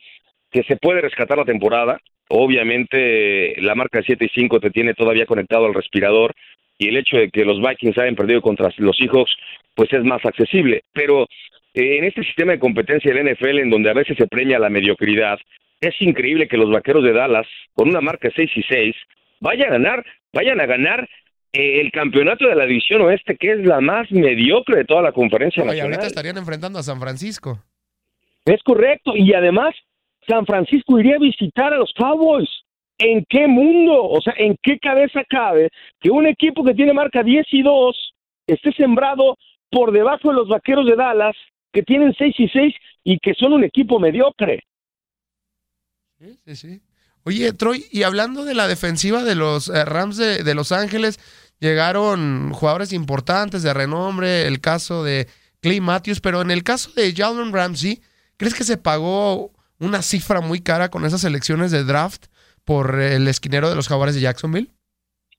que 0.51 0.63
se 0.63 0.77
puede 0.77 1.01
rescatar 1.01 1.37
la 1.37 1.45
temporada. 1.45 1.99
Obviamente 2.29 3.59
la 3.61 3.75
marca 3.75 3.99
de 3.99 4.05
7 4.05 4.25
y 4.25 4.29
5 4.29 4.59
te 4.59 4.69
tiene 4.69 4.93
todavía 4.93 5.25
conectado 5.25 5.65
al 5.65 5.73
respirador 5.73 6.33
y 6.79 6.87
el 6.87 6.97
hecho 6.97 7.17
de 7.17 7.29
que 7.29 7.45
los 7.45 7.61
Vikings 7.61 7.97
hayan 7.97 8.15
perdido 8.15 8.41
contra 8.41 8.71
los 8.77 8.97
Seahawks 8.97 9.35
pues 9.75 9.93
es 9.93 10.03
más 10.03 10.25
accesible. 10.25 10.83
Pero 10.93 11.23
eh, 11.73 11.97
en 11.97 12.05
este 12.05 12.23
sistema 12.23 12.53
de 12.53 12.59
competencia 12.59 13.13
del 13.13 13.31
NFL 13.31 13.59
en 13.59 13.69
donde 13.69 13.91
a 13.91 13.93
veces 13.93 14.17
se 14.17 14.27
premia 14.27 14.57
la 14.57 14.69
mediocridad, 14.69 15.37
es 15.81 15.93
increíble 16.01 16.47
que 16.47 16.57
los 16.57 16.71
Vaqueros 16.71 17.03
de 17.03 17.13
Dallas 17.13 17.47
con 17.73 17.89
una 17.89 18.01
marca 18.01 18.29
6 18.35 18.49
y 18.55 18.63
6 18.63 18.95
vayan 19.41 19.69
a 19.69 19.71
ganar, 19.73 20.05
vayan 20.33 20.59
a 20.61 20.65
ganar 20.65 21.07
eh, 21.51 21.81
el 21.81 21.91
campeonato 21.91 22.47
de 22.47 22.55
la 22.55 22.65
división 22.65 23.01
oeste 23.01 23.35
que 23.35 23.51
es 23.51 23.59
la 23.59 23.81
más 23.81 24.09
mediocre 24.11 24.77
de 24.77 24.85
toda 24.85 25.01
la 25.01 25.11
conferencia 25.11 25.63
Oye, 25.63 25.71
nacional. 25.71 25.93
ahorita 25.93 26.07
estarían 26.07 26.37
enfrentando 26.37 26.79
a 26.79 26.83
San 26.83 26.99
Francisco. 26.99 27.61
Es 28.45 28.63
correcto. 28.63 29.15
Y 29.15 29.33
además, 29.33 29.75
San 30.27 30.45
Francisco 30.45 30.97
iría 30.99 31.15
a 31.15 31.19
visitar 31.19 31.73
a 31.73 31.77
los 31.77 31.91
Cowboys. 31.93 32.49
¿En 32.99 33.25
qué 33.29 33.47
mundo? 33.47 34.03
O 34.03 34.21
sea, 34.21 34.33
¿en 34.37 34.57
qué 34.61 34.77
cabeza 34.77 35.21
cabe 35.29 35.69
que 36.01 36.11
un 36.11 36.27
equipo 36.27 36.63
que 36.65 36.73
tiene 36.73 36.93
marca 36.93 37.23
10 37.23 37.45
y 37.51 37.63
2 37.63 38.13
esté 38.45 38.73
sembrado 38.73 39.37
por 39.71 39.93
debajo 39.93 40.29
de 40.29 40.35
los 40.35 40.49
vaqueros 40.49 40.85
de 40.85 40.95
Dallas, 40.95 41.35
que 41.71 41.81
tienen 41.83 42.13
6 42.17 42.35
y 42.37 42.49
6 42.49 42.75
y 43.05 43.19
que 43.19 43.33
son 43.35 43.53
un 43.53 43.63
equipo 43.63 43.99
mediocre? 43.99 44.63
Sí, 46.19 46.37
sí, 46.45 46.55
sí. 46.55 46.81
Oye, 47.23 47.53
Troy, 47.53 47.85
y 47.91 48.03
hablando 48.03 48.43
de 48.43 48.53
la 48.53 48.67
defensiva 48.67 49.23
de 49.23 49.35
los 49.35 49.69
eh, 49.69 49.85
Rams 49.85 50.17
de, 50.17 50.53
Los 50.53 50.71
Ángeles, 50.71 51.19
llegaron 51.59 52.51
jugadores 52.51 52.91
importantes 52.91 53.63
de 53.63 53.73
renombre, 53.73 54.47
el 54.47 54.59
caso 54.59 55.03
de 55.03 55.27
Clay 55.61 55.79
Matthews, 55.79 56.19
pero 56.19 56.41
en 56.41 56.51
el 56.51 56.63
caso 56.63 56.91
de 56.93 57.13
Jalen 57.13 57.53
Ramsey, 57.53 58.01
¿crees 58.35 58.55
que 58.55 58.63
se 58.63 58.77
pagó 58.77 59.51
una 59.79 60.01
cifra 60.01 60.41
muy 60.41 60.59
cara 60.59 60.89
con 60.89 61.05
esas 61.05 61.23
elecciones 61.23 61.71
de 61.71 61.83
draft 61.83 62.25
por 62.65 62.99
el 62.99 63.27
esquinero 63.27 63.69
de 63.69 63.75
los 63.75 63.87
jaguares 63.87 64.15
de 64.15 64.21
Jacksonville? 64.21 64.67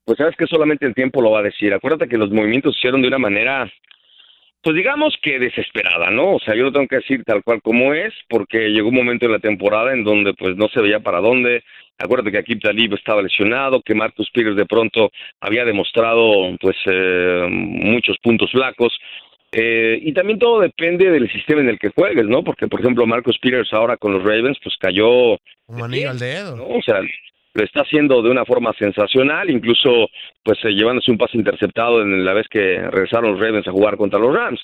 Pues 0.04 0.18
sabes 0.18 0.34
que 0.36 0.46
solamente 0.46 0.86
el 0.86 0.94
tiempo 0.94 1.22
lo 1.22 1.30
va 1.30 1.40
a 1.40 1.44
decir. 1.44 1.72
Acuérdate 1.72 2.08
que 2.08 2.18
los 2.18 2.30
movimientos 2.30 2.74
se 2.74 2.78
hicieron 2.78 3.02
de 3.02 3.08
una 3.08 3.18
manera, 3.18 3.70
pues 4.62 4.74
digamos 4.74 5.14
que 5.22 5.38
desesperada, 5.38 6.10
¿no? 6.10 6.34
O 6.34 6.40
sea, 6.40 6.54
yo 6.54 6.64
lo 6.64 6.72
tengo 6.72 6.88
que 6.88 6.96
decir 6.96 7.22
tal 7.24 7.42
cual 7.44 7.62
como 7.62 7.94
es, 7.94 8.12
porque 8.28 8.70
llegó 8.70 8.88
un 8.88 8.96
momento 8.96 9.26
en 9.26 9.32
la 9.32 9.38
temporada 9.38 9.92
en 9.92 10.04
donde 10.04 10.34
pues 10.34 10.56
no 10.56 10.68
se 10.68 10.80
veía 10.80 11.00
para 11.00 11.20
dónde. 11.20 11.62
Acuérdate 11.98 12.32
que 12.32 12.38
Akib 12.38 12.60
Talib 12.60 12.94
estaba 12.94 13.22
lesionado, 13.22 13.82
que 13.82 13.94
Marcus 13.94 14.30
Peters 14.32 14.56
de 14.56 14.66
pronto 14.66 15.10
había 15.40 15.64
demostrado 15.64 16.56
pues 16.60 16.76
eh, 16.86 17.46
muchos 17.48 18.16
puntos 18.22 18.50
flacos. 18.50 18.92
Eh, 19.52 19.98
y 20.02 20.12
también 20.12 20.38
todo 20.38 20.60
depende 20.60 21.10
del 21.10 21.30
sistema 21.30 21.60
en 21.60 21.70
el 21.70 21.78
que 21.78 21.90
juegues, 21.90 22.26
¿no? 22.26 22.44
Porque, 22.44 22.68
por 22.68 22.80
ejemplo, 22.80 23.06
Marcus 23.06 23.38
Peters 23.38 23.72
ahora 23.72 23.96
con 23.96 24.12
los 24.12 24.22
Ravens, 24.22 24.58
pues 24.62 24.76
cayó 24.78 25.32
Un 25.66 25.82
anillo 25.82 26.10
al 26.10 26.18
dedo. 26.18 26.56
¿no? 26.56 26.68
O 26.68 26.82
sea, 26.82 27.00
lo 27.00 27.64
está 27.64 27.80
haciendo 27.80 28.22
de 28.22 28.30
una 28.30 28.44
forma 28.44 28.72
sensacional, 28.78 29.50
incluso 29.50 30.08
pues 30.44 30.58
eh, 30.64 30.70
llevándose 30.70 31.10
un 31.10 31.18
pase 31.18 31.36
interceptado 31.36 32.02
en 32.02 32.24
la 32.24 32.32
vez 32.32 32.46
que 32.48 32.78
regresaron 32.78 33.32
los 33.32 33.40
Ravens 33.40 33.66
a 33.66 33.72
jugar 33.72 33.96
contra 33.96 34.20
los 34.20 34.34
Rams. 34.34 34.60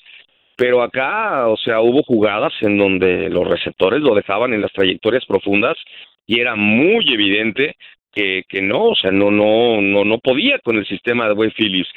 Pero 0.55 0.81
acá, 0.81 1.47
o 1.47 1.57
sea, 1.57 1.81
hubo 1.81 2.01
jugadas 2.03 2.53
en 2.61 2.77
donde 2.77 3.29
los 3.29 3.47
receptores 3.47 4.01
lo 4.01 4.15
dejaban 4.15 4.53
en 4.53 4.61
las 4.61 4.71
trayectorias 4.71 5.25
profundas 5.25 5.77
y 6.25 6.39
era 6.39 6.55
muy 6.55 7.05
evidente 7.13 7.75
que, 8.11 8.43
que 8.49 8.61
no, 8.61 8.85
o 8.85 8.95
sea, 8.95 9.11
no, 9.11 9.29
no, 9.29 9.81
no, 9.81 10.03
no 10.03 10.17
podía 10.17 10.57
con 10.59 10.77
el 10.77 10.87
sistema 10.87 11.27
de 11.27 11.33
Wade 11.33 11.53
Phillips. 11.55 11.89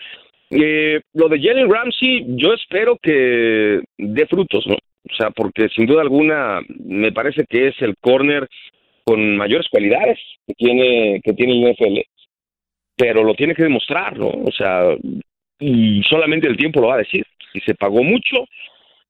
Eh, 0.50 1.00
lo 1.14 1.28
de 1.28 1.40
Jalen 1.40 1.70
Ramsey, 1.70 2.24
yo 2.36 2.52
espero 2.52 2.98
que 3.00 3.80
dé 3.96 4.26
frutos, 4.26 4.66
¿no? 4.66 4.74
O 4.74 5.14
sea, 5.16 5.30
porque 5.30 5.68
sin 5.68 5.86
duda 5.86 6.02
alguna 6.02 6.60
me 6.84 7.12
parece 7.12 7.44
que 7.48 7.68
es 7.68 7.74
el 7.80 7.94
corner 8.00 8.48
con 9.04 9.36
mayores 9.36 9.66
cualidades 9.70 10.18
que 10.46 10.54
tiene 10.54 11.20
que 11.22 11.32
tiene 11.32 11.52
el 11.52 11.72
NFL, 11.72 12.00
pero 12.96 13.24
lo 13.24 13.34
tiene 13.34 13.54
que 13.54 13.62
demostrar, 13.62 14.18
¿no? 14.18 14.28
O 14.28 14.52
sea, 14.52 14.94
y 15.58 16.02
solamente 16.02 16.48
el 16.48 16.56
tiempo 16.56 16.80
lo 16.80 16.88
va 16.88 16.94
a 16.94 16.98
decir. 16.98 17.24
Si 17.52 17.60
se 17.60 17.74
pagó 17.74 18.02
mucho 18.02 18.46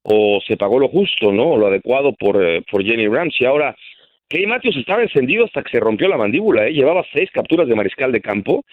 o 0.02 0.40
se 0.47 0.56
pagó 0.56 0.78
lo 0.78 0.88
justo, 0.88 1.32
¿no? 1.32 1.50
O 1.50 1.59
lo 1.59 1.66
adecuado 1.66 2.12
por, 2.12 2.42
eh, 2.42 2.62
por 2.70 2.85
Jenny 2.85 3.06
Ramsey. 3.06 3.47
Ahora, 3.47 3.75
Clay 4.28 4.47
Matthews 4.47 4.76
estaba 4.76 5.02
encendido 5.02 5.44
hasta 5.44 5.62
que 5.62 5.70
se 5.70 5.80
rompió 5.80 6.09
la 6.09 6.16
mandíbula, 6.16 6.66
¿eh? 6.66 6.73
Llevaba 6.73 7.04
seis 7.12 7.30
capturas 7.32 7.66
de 7.66 7.75
mariscal 7.75 8.12
de 8.12 8.20
campo 8.20 8.64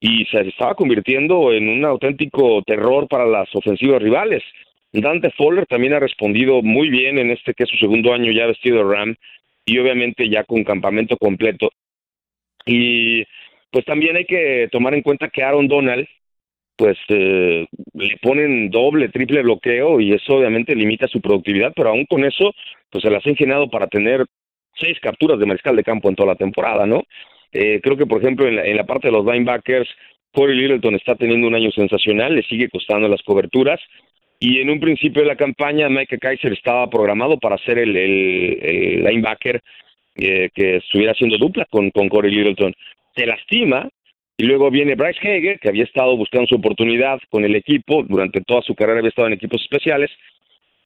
y 0.00 0.24
se 0.26 0.40
estaba 0.40 0.74
convirtiendo 0.74 1.52
en 1.52 1.68
un 1.68 1.84
auténtico 1.84 2.62
terror 2.62 3.08
para 3.08 3.26
las 3.26 3.48
ofensivas 3.54 4.02
rivales. 4.02 4.42
Dante 4.92 5.30
Fowler 5.30 5.66
también 5.66 5.94
ha 5.94 5.98
respondido 5.98 6.62
muy 6.62 6.88
bien 6.88 7.18
en 7.18 7.30
este 7.30 7.54
que 7.54 7.64
es 7.64 7.70
su 7.70 7.76
segundo 7.78 8.12
año 8.12 8.30
ya 8.30 8.46
vestido 8.46 8.78
de 8.78 8.94
Ram 8.94 9.16
y 9.64 9.78
obviamente 9.78 10.28
ya 10.28 10.44
con 10.44 10.62
campamento 10.62 11.16
completo. 11.16 11.70
Y 12.66 13.24
pues 13.70 13.84
también 13.84 14.16
hay 14.16 14.24
que 14.24 14.68
tomar 14.70 14.94
en 14.94 15.02
cuenta 15.02 15.28
que 15.28 15.42
Aaron 15.42 15.68
Donald 15.68 16.06
pues 16.76 16.98
eh, 17.08 17.66
le 17.94 18.16
ponen 18.20 18.70
doble, 18.70 19.08
triple 19.08 19.42
bloqueo 19.42 20.00
y 20.00 20.12
eso 20.12 20.36
obviamente 20.36 20.74
limita 20.74 21.06
su 21.08 21.20
productividad, 21.20 21.72
pero 21.74 21.90
aún 21.90 22.04
con 22.06 22.24
eso 22.24 22.52
pues 22.90 23.02
se 23.02 23.10
las 23.10 23.24
ha 23.26 23.30
ingeniado 23.30 23.68
para 23.68 23.86
tener 23.86 24.24
seis 24.74 24.98
capturas 25.00 25.38
de 25.38 25.46
mariscal 25.46 25.76
de 25.76 25.84
campo 25.84 26.08
en 26.08 26.16
toda 26.16 26.30
la 26.30 26.36
temporada, 26.36 26.86
¿no? 26.86 27.02
Eh, 27.54 27.80
creo 27.82 27.96
que, 27.96 28.06
por 28.06 28.20
ejemplo, 28.20 28.46
en 28.46 28.56
la, 28.56 28.66
en 28.66 28.76
la 28.76 28.84
parte 28.84 29.08
de 29.08 29.12
los 29.12 29.24
linebackers, 29.24 29.88
Corey 30.32 30.56
Littleton 30.56 30.96
está 30.96 31.14
teniendo 31.14 31.46
un 31.46 31.54
año 31.54 31.70
sensacional, 31.70 32.34
le 32.34 32.42
sigue 32.42 32.68
costando 32.68 33.08
las 33.08 33.22
coberturas. 33.22 33.80
Y 34.40 34.60
en 34.60 34.68
un 34.68 34.80
principio 34.80 35.22
de 35.22 35.28
la 35.28 35.36
campaña, 35.36 35.88
Mike 35.88 36.18
Kaiser 36.18 36.52
estaba 36.52 36.90
programado 36.90 37.38
para 37.38 37.56
ser 37.58 37.78
el, 37.78 37.96
el, 37.96 39.04
linebacker 39.04 39.62
eh, 40.16 40.50
que 40.52 40.76
estuviera 40.76 41.12
haciendo 41.12 41.38
dupla 41.38 41.64
con, 41.70 41.90
con 41.90 42.08
Corey 42.08 42.34
Littleton. 42.34 42.74
Se 43.14 43.26
lastima 43.26 43.88
y 44.36 44.44
luego 44.44 44.70
viene 44.70 44.96
Bryce 44.96 45.20
Hager, 45.20 45.60
que 45.60 45.68
había 45.68 45.84
estado 45.84 46.16
buscando 46.16 46.48
su 46.48 46.56
oportunidad 46.56 47.20
con 47.30 47.44
el 47.44 47.54
equipo, 47.54 48.02
durante 48.02 48.40
toda 48.40 48.62
su 48.62 48.74
carrera 48.74 48.98
había 48.98 49.10
estado 49.10 49.28
en 49.28 49.34
equipos 49.34 49.62
especiales. 49.62 50.10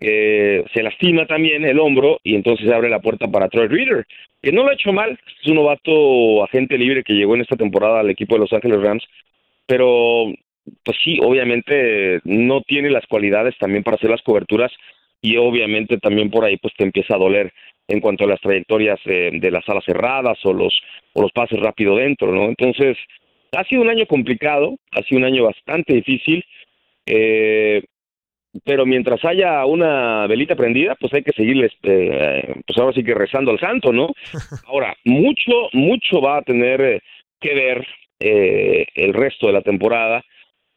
Eh, 0.00 0.64
se 0.72 0.82
lastima 0.82 1.26
también 1.26 1.64
el 1.64 1.80
hombro 1.80 2.20
y 2.22 2.36
entonces 2.36 2.70
abre 2.70 2.88
la 2.88 3.00
puerta 3.00 3.26
para 3.26 3.48
Troy 3.48 3.66
Reader, 3.66 4.06
que 4.40 4.52
no 4.52 4.62
lo 4.62 4.70
ha 4.70 4.74
hecho 4.74 4.92
mal, 4.92 5.18
es 5.42 5.50
un 5.50 5.56
novato 5.56 6.44
agente 6.44 6.78
libre 6.78 7.02
que 7.02 7.14
llegó 7.14 7.34
en 7.34 7.40
esta 7.40 7.56
temporada 7.56 8.00
al 8.00 8.10
equipo 8.10 8.36
de 8.36 8.40
Los 8.40 8.52
Ángeles 8.52 8.80
Rams, 8.80 9.04
pero 9.66 10.32
pues 10.84 10.96
sí, 11.02 11.18
obviamente 11.20 12.20
no 12.24 12.60
tiene 12.60 12.90
las 12.90 13.06
cualidades 13.06 13.56
también 13.58 13.82
para 13.82 13.96
hacer 13.96 14.10
las 14.10 14.22
coberturas 14.22 14.70
y 15.20 15.36
obviamente 15.36 15.98
también 15.98 16.30
por 16.30 16.44
ahí 16.44 16.56
pues 16.58 16.74
te 16.76 16.84
empieza 16.84 17.16
a 17.16 17.18
doler 17.18 17.52
en 17.88 18.00
cuanto 18.00 18.24
a 18.24 18.28
las 18.28 18.40
trayectorias 18.40 19.00
de 19.04 19.50
las 19.50 19.66
alas 19.68 19.84
cerradas 19.84 20.38
o 20.44 20.52
los 20.52 20.78
o 21.14 21.22
los 21.22 21.32
pases 21.32 21.58
rápido 21.58 21.96
dentro, 21.96 22.32
¿no? 22.32 22.44
Entonces 22.44 22.96
ha 23.52 23.64
sido 23.64 23.82
un 23.82 23.88
año 23.88 24.06
complicado, 24.06 24.76
ha 24.92 25.02
sido 25.02 25.18
un 25.18 25.24
año 25.24 25.44
bastante 25.44 25.94
difícil, 25.94 26.44
eh, 27.06 27.82
pero 28.64 28.86
mientras 28.86 29.24
haya 29.24 29.64
una 29.66 30.26
velita 30.26 30.56
prendida, 30.56 30.96
pues 30.98 31.12
hay 31.12 31.22
que 31.22 31.32
seguirles, 31.32 31.72
eh, 31.82 32.54
pues 32.66 32.78
ahora 32.78 32.92
sí 32.92 33.04
que 33.04 33.14
rezando 33.14 33.50
al 33.50 33.60
santo, 33.60 33.92
¿no? 33.92 34.08
Ahora, 34.66 34.96
mucho, 35.04 35.68
mucho 35.72 36.20
va 36.20 36.38
a 36.38 36.42
tener 36.42 36.80
eh, 36.80 37.00
que 37.40 37.54
ver 37.54 37.86
eh, 38.20 38.86
el 38.94 39.14
resto 39.14 39.46
de 39.46 39.52
la 39.52 39.62
temporada 39.62 40.24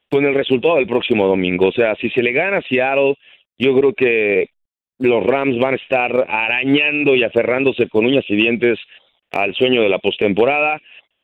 con 0.10 0.26
el 0.26 0.36
resultado 0.36 0.76
del 0.76 0.88
próximo 0.88 1.28
domingo. 1.28 1.70
O 1.70 1.72
sea, 1.72 1.96
si 1.96 2.10
se 2.10 2.22
le 2.22 2.34
gana 2.34 2.58
a 2.58 2.62
Seattle, 2.62 3.16
yo 3.58 3.78
creo 3.78 3.94
que 3.94 4.50
los 5.00 5.26
Rams 5.26 5.58
van 5.58 5.74
a 5.74 5.78
estar 5.78 6.26
arañando 6.30 7.16
y 7.16 7.24
aferrándose 7.24 7.88
con 7.88 8.06
uñas 8.06 8.26
y 8.28 8.36
dientes 8.36 8.78
al 9.32 9.56
sueño 9.56 9.82
de 9.82 9.90
la 9.90 10.00
postemporada, 10.00 10.80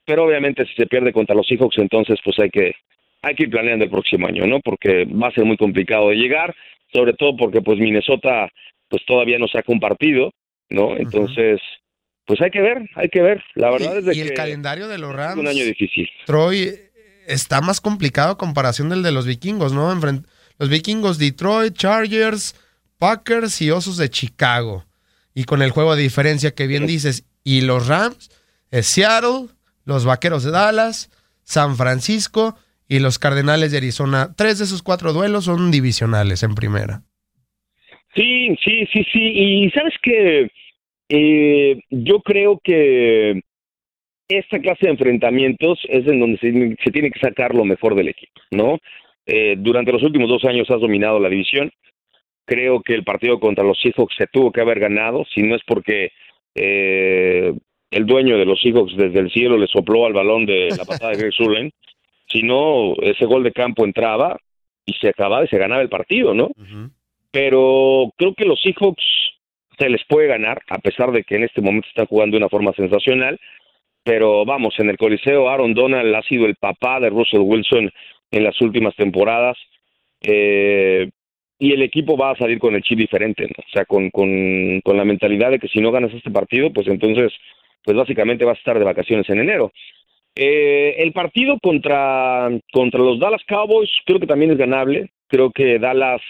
pero 0.05 0.23
obviamente 0.23 0.65
si 0.65 0.73
se 0.73 0.87
pierde 0.87 1.11
contra 1.11 1.35
los 1.35 1.45
Seahawks, 1.45 1.77
entonces 1.77 2.19
pues 2.23 2.39
hay 2.39 2.49
que 2.49 2.73
hay 3.27 3.35
que 3.35 3.43
ir 3.43 3.49
planeando 3.49 3.85
el 3.85 3.91
próximo 3.91 4.27
año, 4.27 4.45
¿no? 4.47 4.59
Porque 4.61 5.05
va 5.05 5.27
a 5.27 5.33
ser 5.33 5.45
muy 5.45 5.57
complicado 5.57 6.09
de 6.09 6.15
llegar, 6.15 6.55
sobre 6.93 7.13
todo 7.13 7.35
porque 7.35 7.61
pues 7.61 7.77
Minnesota 7.79 8.49
pues 8.89 9.03
todavía 9.05 9.37
no 9.37 9.47
se 9.47 9.57
ha 9.59 9.63
compartido, 9.63 10.31
¿no? 10.69 10.95
Entonces, 10.95 11.59
pues 12.25 12.41
hay 12.41 12.51
que 12.51 12.61
ver, 12.61 12.89
hay 12.95 13.09
que 13.09 13.21
ver. 13.21 13.43
La 13.55 13.69
verdad 13.69 13.95
y, 13.95 13.97
es 13.99 14.05
de 14.05 14.13
y 14.13 14.15
que 14.15 14.21
el 14.29 14.33
calendario 14.33 14.87
de 14.87 14.97
los 14.97 15.11
es 15.11 15.15
Rams, 15.17 15.39
un 15.39 15.47
año 15.47 15.65
difícil. 15.65 16.09
Troy, 16.25 16.73
está 17.27 17.61
más 17.61 17.81
complicado 17.81 18.31
a 18.31 18.37
comparación 18.37 18.89
del 18.89 19.03
de 19.03 19.11
los 19.11 19.25
vikingos, 19.25 19.73
¿no? 19.73 19.93
Los 20.59 20.69
vikingos, 20.69 21.17
Detroit, 21.17 21.75
Chargers, 21.75 22.55
Packers 22.97 23.61
y 23.61 23.71
Osos 23.71 23.97
de 23.97 24.09
Chicago. 24.09 24.85
Y 25.33 25.43
con 25.43 25.61
el 25.61 25.71
juego 25.71 25.95
de 25.95 26.01
diferencia 26.01 26.55
que 26.55 26.65
bien 26.65 26.87
dices. 26.87 27.25
Y 27.43 27.61
los 27.61 27.87
Rams, 27.87 28.31
es 28.71 28.87
Seattle, 28.87 29.47
los 29.85 30.03
Vaqueros 30.03 30.43
de 30.43 30.51
Dallas, 30.51 31.11
San 31.43 31.77
Francisco 31.77 32.57
y 32.87 32.99
los 32.99 33.19
Cardenales 33.19 33.71
de 33.71 33.77
Arizona. 33.77 34.33
Tres 34.35 34.59
de 34.59 34.65
esos 34.65 34.83
cuatro 34.83 35.13
duelos 35.13 35.45
son 35.45 35.71
divisionales 35.71 36.43
en 36.43 36.55
primera. 36.55 37.01
Sí, 38.15 38.55
sí, 38.63 38.87
sí, 38.91 39.05
sí. 39.11 39.19
Y 39.19 39.69
sabes 39.71 39.93
que 40.01 40.49
eh, 41.09 41.79
yo 41.89 42.21
creo 42.21 42.59
que 42.63 43.41
esta 44.27 44.59
clase 44.59 44.87
de 44.87 44.91
enfrentamientos 44.91 45.79
es 45.87 46.05
en 46.07 46.19
donde 46.19 46.37
se, 46.39 46.91
tiene 46.91 47.11
que 47.11 47.19
sacar 47.19 47.55
lo 47.55 47.63
mejor 47.63 47.95
del 47.95 48.09
equipo, 48.09 48.41
¿no? 48.51 48.79
Eh, 49.25 49.55
durante 49.57 49.91
los 49.91 50.03
últimos 50.03 50.29
dos 50.29 50.43
años 50.45 50.69
has 50.69 50.81
dominado 50.81 51.19
la 51.19 51.29
división. 51.29 51.71
Creo 52.45 52.81
que 52.81 52.93
el 52.93 53.03
partido 53.03 53.39
contra 53.39 53.63
los 53.63 53.79
Seahawks 53.81 54.15
se 54.17 54.27
tuvo 54.27 54.51
que 54.51 54.61
haber 54.61 54.79
ganado, 54.79 55.25
si 55.33 55.43
no 55.43 55.55
es 55.55 55.61
porque 55.65 56.11
eh, 56.55 57.53
el 57.91 58.05
dueño 58.05 58.37
de 58.37 58.45
los 58.45 58.61
Seahawks 58.61 58.95
desde 58.97 59.19
el 59.19 59.31
cielo 59.31 59.57
le 59.57 59.67
sopló 59.67 60.05
al 60.05 60.13
balón 60.13 60.45
de 60.45 60.69
la 60.77 60.85
patada 60.85 61.11
de 61.11 61.17
Greg 61.17 61.33
Sullen. 61.33 61.71
Si 62.27 62.43
no, 62.43 62.93
ese 63.01 63.25
gol 63.25 63.43
de 63.43 63.51
campo 63.51 63.85
entraba 63.85 64.37
y 64.85 64.93
se 64.93 65.09
acababa 65.09 65.45
y 65.45 65.47
se 65.47 65.57
ganaba 65.57 65.81
el 65.81 65.89
partido, 65.89 66.33
¿no? 66.33 66.49
Pero 67.31 68.11
creo 68.17 68.33
que 68.33 68.45
los 68.45 68.61
Seahawks 68.61 69.03
se 69.77 69.89
les 69.89 70.03
puede 70.05 70.27
ganar, 70.27 70.61
a 70.69 70.79
pesar 70.79 71.11
de 71.11 71.23
que 71.23 71.35
en 71.35 71.43
este 71.43 71.61
momento 71.61 71.87
están 71.87 72.07
jugando 72.07 72.35
de 72.35 72.39
una 72.39 72.49
forma 72.49 72.73
sensacional. 72.73 73.39
Pero 74.03 74.45
vamos, 74.45 74.73
en 74.79 74.89
el 74.89 74.97
Coliseo, 74.97 75.49
Aaron 75.49 75.73
Donald 75.73 76.15
ha 76.15 76.21
sido 76.23 76.45
el 76.45 76.55
papá 76.55 76.99
de 76.99 77.09
Russell 77.09 77.41
Wilson 77.41 77.91
en 78.31 78.43
las 78.43 78.59
últimas 78.61 78.95
temporadas. 78.95 79.57
Eh, 80.21 81.09
y 81.59 81.73
el 81.73 81.81
equipo 81.81 82.17
va 82.17 82.31
a 82.31 82.37
salir 82.37 82.59
con 82.59 82.75
el 82.75 82.83
chip 82.83 82.99
diferente, 82.99 83.43
¿no? 83.43 83.63
o 83.65 83.69
sea, 83.71 83.85
con, 83.85 84.09
con, 84.11 84.79
con 84.81 84.95
la 84.95 85.05
mentalidad 85.05 85.51
de 85.51 85.59
que 85.59 85.67
si 85.67 85.79
no 85.79 85.91
ganas 85.91 86.13
este 86.13 86.29
partido, 86.29 86.71
pues 86.71 86.87
entonces, 86.87 87.33
pues 87.83 87.97
básicamente 87.97 88.45
vas 88.45 88.57
a 88.57 88.59
estar 88.59 88.77
de 88.77 88.85
vacaciones 88.85 89.27
en 89.29 89.39
enero. 89.39 89.71
Eh, 90.39 91.01
el 91.01 91.13
partido 91.13 91.57
contra, 91.59 92.47
contra 92.71 92.99
los 92.99 93.19
Dallas 93.19 93.41
Cowboys 93.47 93.89
creo 94.05 94.19
que 94.19 94.27
también 94.27 94.51
es 94.51 94.57
ganable. 94.57 95.09
Creo 95.27 95.51
que 95.51 95.79
Dallas 95.79 96.21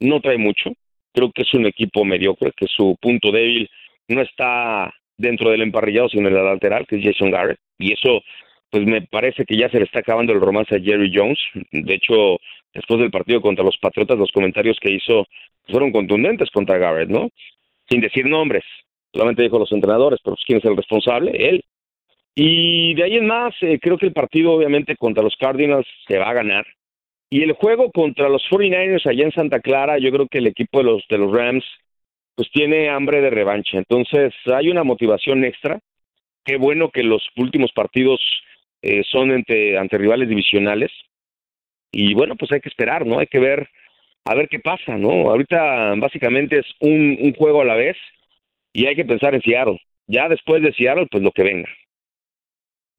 no 0.00 0.20
trae 0.20 0.38
mucho. 0.38 0.72
Creo 1.14 1.30
que 1.30 1.42
es 1.42 1.54
un 1.54 1.66
equipo 1.66 2.04
mediocre, 2.04 2.52
que 2.56 2.66
su 2.66 2.96
punto 3.00 3.30
débil 3.30 3.70
no 4.08 4.22
está 4.22 4.92
dentro 5.16 5.50
del 5.50 5.62
emparrillado, 5.62 6.08
sino 6.08 6.28
en 6.28 6.36
el 6.36 6.44
lateral, 6.44 6.86
que 6.86 6.96
es 6.96 7.04
Jason 7.04 7.30
Garrett. 7.30 7.60
Y 7.78 7.92
eso, 7.92 8.22
pues 8.70 8.84
me 8.84 9.02
parece 9.02 9.44
que 9.44 9.56
ya 9.56 9.68
se 9.68 9.78
le 9.78 9.84
está 9.84 10.00
acabando 10.00 10.32
el 10.32 10.40
romance 10.40 10.74
a 10.74 10.80
Jerry 10.80 11.12
Jones. 11.14 11.38
De 11.70 11.94
hecho, 11.94 12.38
después 12.74 12.98
del 12.98 13.12
partido 13.12 13.40
contra 13.40 13.64
los 13.64 13.78
Patriotas, 13.78 14.18
los 14.18 14.32
comentarios 14.32 14.78
que 14.80 14.90
hizo 14.90 15.26
fueron 15.68 15.92
contundentes 15.92 16.50
contra 16.50 16.78
Garrett, 16.78 17.08
¿no? 17.08 17.30
Sin 17.88 18.00
decir 18.00 18.26
nombres. 18.26 18.64
Solamente 19.12 19.42
dijo 19.42 19.58
los 19.58 19.70
entrenadores, 19.70 20.18
pero 20.24 20.34
pues, 20.34 20.44
¿quién 20.44 20.58
es 20.58 20.64
el 20.64 20.76
responsable? 20.76 21.30
Él. 21.34 21.64
Y 22.34 22.94
de 22.94 23.04
ahí 23.04 23.16
en 23.16 23.26
más, 23.26 23.54
eh, 23.60 23.78
creo 23.80 23.98
que 23.98 24.06
el 24.06 24.12
partido 24.12 24.52
obviamente 24.52 24.96
contra 24.96 25.22
los 25.22 25.36
Cardinals 25.36 25.86
se 26.08 26.18
va 26.18 26.30
a 26.30 26.34
ganar. 26.34 26.66
Y 27.30 27.42
el 27.42 27.52
juego 27.52 27.90
contra 27.92 28.28
los 28.28 28.42
49ers 28.50 29.06
allá 29.06 29.24
en 29.24 29.32
Santa 29.32 29.60
Clara, 29.60 29.98
yo 29.98 30.10
creo 30.10 30.28
que 30.28 30.38
el 30.38 30.46
equipo 30.46 30.78
de 30.78 30.84
los, 30.84 31.04
de 31.08 31.18
los 31.18 31.32
Rams 31.32 31.64
pues 32.34 32.50
tiene 32.50 32.88
hambre 32.88 33.20
de 33.20 33.30
revancha. 33.30 33.78
Entonces 33.78 34.32
hay 34.46 34.70
una 34.70 34.84
motivación 34.84 35.44
extra. 35.44 35.80
Qué 36.44 36.56
bueno 36.56 36.90
que 36.90 37.02
los 37.02 37.22
últimos 37.36 37.72
partidos 37.72 38.20
eh, 38.82 39.02
son 39.10 39.30
ante, 39.30 39.78
ante 39.78 39.98
rivales 39.98 40.28
divisionales. 40.28 40.90
Y 41.92 42.14
bueno, 42.14 42.36
pues 42.36 42.50
hay 42.52 42.60
que 42.60 42.68
esperar, 42.68 43.06
¿no? 43.06 43.18
Hay 43.18 43.26
que 43.26 43.38
ver, 43.38 43.68
a 44.24 44.34
ver 44.34 44.48
qué 44.48 44.58
pasa, 44.58 44.96
¿no? 44.96 45.30
Ahorita 45.30 45.94
básicamente 45.96 46.58
es 46.60 46.66
un, 46.80 47.18
un 47.20 47.34
juego 47.34 47.60
a 47.60 47.66
la 47.66 47.76
vez 47.76 47.96
y 48.72 48.86
hay 48.86 48.96
que 48.96 49.04
pensar 49.04 49.34
en 49.34 49.42
Seattle. 49.42 49.80
Ya 50.06 50.28
después 50.28 50.62
de 50.62 50.72
Seattle, 50.72 51.06
pues 51.10 51.22
lo 51.22 51.32
que 51.32 51.44
venga. 51.44 51.68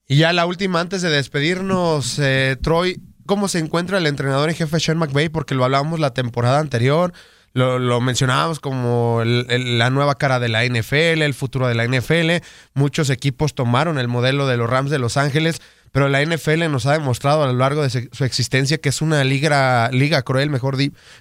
Y 0.07 0.17
ya 0.17 0.33
la 0.33 0.45
última, 0.45 0.81
antes 0.81 1.01
de 1.01 1.09
despedirnos, 1.09 2.19
eh, 2.19 2.57
Troy, 2.61 3.01
¿cómo 3.25 3.47
se 3.47 3.59
encuentra 3.59 3.97
el 3.97 4.07
entrenador 4.07 4.49
en 4.49 4.55
jefe 4.55 4.79
Sean 4.79 4.97
McVay? 4.97 5.29
Porque 5.29 5.55
lo 5.55 5.63
hablábamos 5.63 5.99
la 5.99 6.13
temporada 6.13 6.59
anterior, 6.59 7.13
lo, 7.53 8.01
mencionábamos 8.01 8.59
como 8.59 9.21
la 9.23 9.89
nueva 9.91 10.15
cara 10.15 10.39
de 10.39 10.49
la 10.49 10.65
NFL, 10.65 11.21
el 11.21 11.33
futuro 11.35 11.67
de 11.67 11.75
la 11.75 11.85
NFL. 11.85 12.43
Muchos 12.73 13.11
equipos 13.11 13.53
tomaron 13.53 13.99
el 13.99 14.07
modelo 14.07 14.47
de 14.47 14.57
los 14.57 14.69
Rams 14.69 14.89
de 14.89 14.97
Los 14.97 15.17
Ángeles, 15.17 15.61
pero 15.91 16.09
la 16.09 16.25
NFL 16.25 16.71
nos 16.71 16.87
ha 16.87 16.93
demostrado 16.93 17.43
a 17.43 17.47
lo 17.47 17.53
largo 17.53 17.83
de 17.83 18.09
su 18.11 18.25
existencia 18.25 18.79
que 18.79 18.89
es 18.89 19.01
una 19.03 19.23
liga, 19.23 19.89
liga 19.91 20.23
cruel, 20.23 20.49
mejor, 20.49 20.77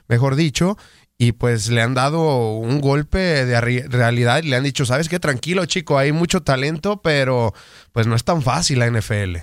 mejor 0.08 0.34
dicho, 0.34 0.78
y 1.22 1.30
pues 1.30 1.70
le 1.70 1.80
han 1.82 1.94
dado 1.94 2.56
un 2.56 2.80
golpe 2.80 3.18
de 3.18 3.60
realidad 3.60 4.42
y 4.42 4.50
le 4.50 4.56
han 4.56 4.64
dicho, 4.64 4.84
sabes 4.84 5.08
qué, 5.08 5.20
tranquilo 5.20 5.66
chico, 5.66 5.96
hay 5.96 6.10
mucho 6.10 6.40
talento, 6.40 7.00
pero 7.00 7.52
pues 7.92 8.08
no 8.08 8.16
es 8.16 8.24
tan 8.24 8.42
fácil 8.42 8.80
la 8.80 8.90
NFL. 8.90 9.36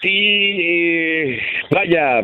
Sí, 0.00 1.36
vaya, 1.70 2.20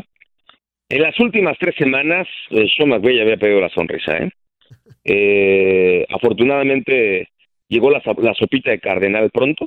en 0.89 1.03
las 1.03 1.21
últimas 1.21 1.59
tres 1.61 1.75
semanas 1.77 2.27
eh, 2.49 2.67
Sean 2.75 2.89
McVay 2.89 3.21
había 3.21 3.37
pedido 3.37 3.61
la 3.61 3.69
sonrisa, 3.69 4.17
¿eh? 4.17 4.31
¿eh? 5.05 6.07
afortunadamente 6.09 7.29
llegó 7.69 7.91
la, 7.91 8.01
la 8.23 8.33
sopita 8.33 8.71
de 8.71 8.81
cardenal 8.81 9.29
pronto 9.31 9.67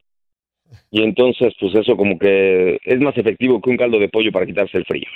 y 0.89 1.03
entonces 1.03 1.53
pues 1.59 1.75
eso 1.75 1.95
como 1.95 2.17
que 2.17 2.79
es 2.83 2.99
más 3.01 3.15
efectivo 3.15 3.61
que 3.61 3.69
un 3.69 3.77
caldo 3.77 3.99
de 3.99 4.09
pollo 4.09 4.31
para 4.31 4.47
quitarse 4.47 4.79
el 4.79 4.85
frío 4.85 5.07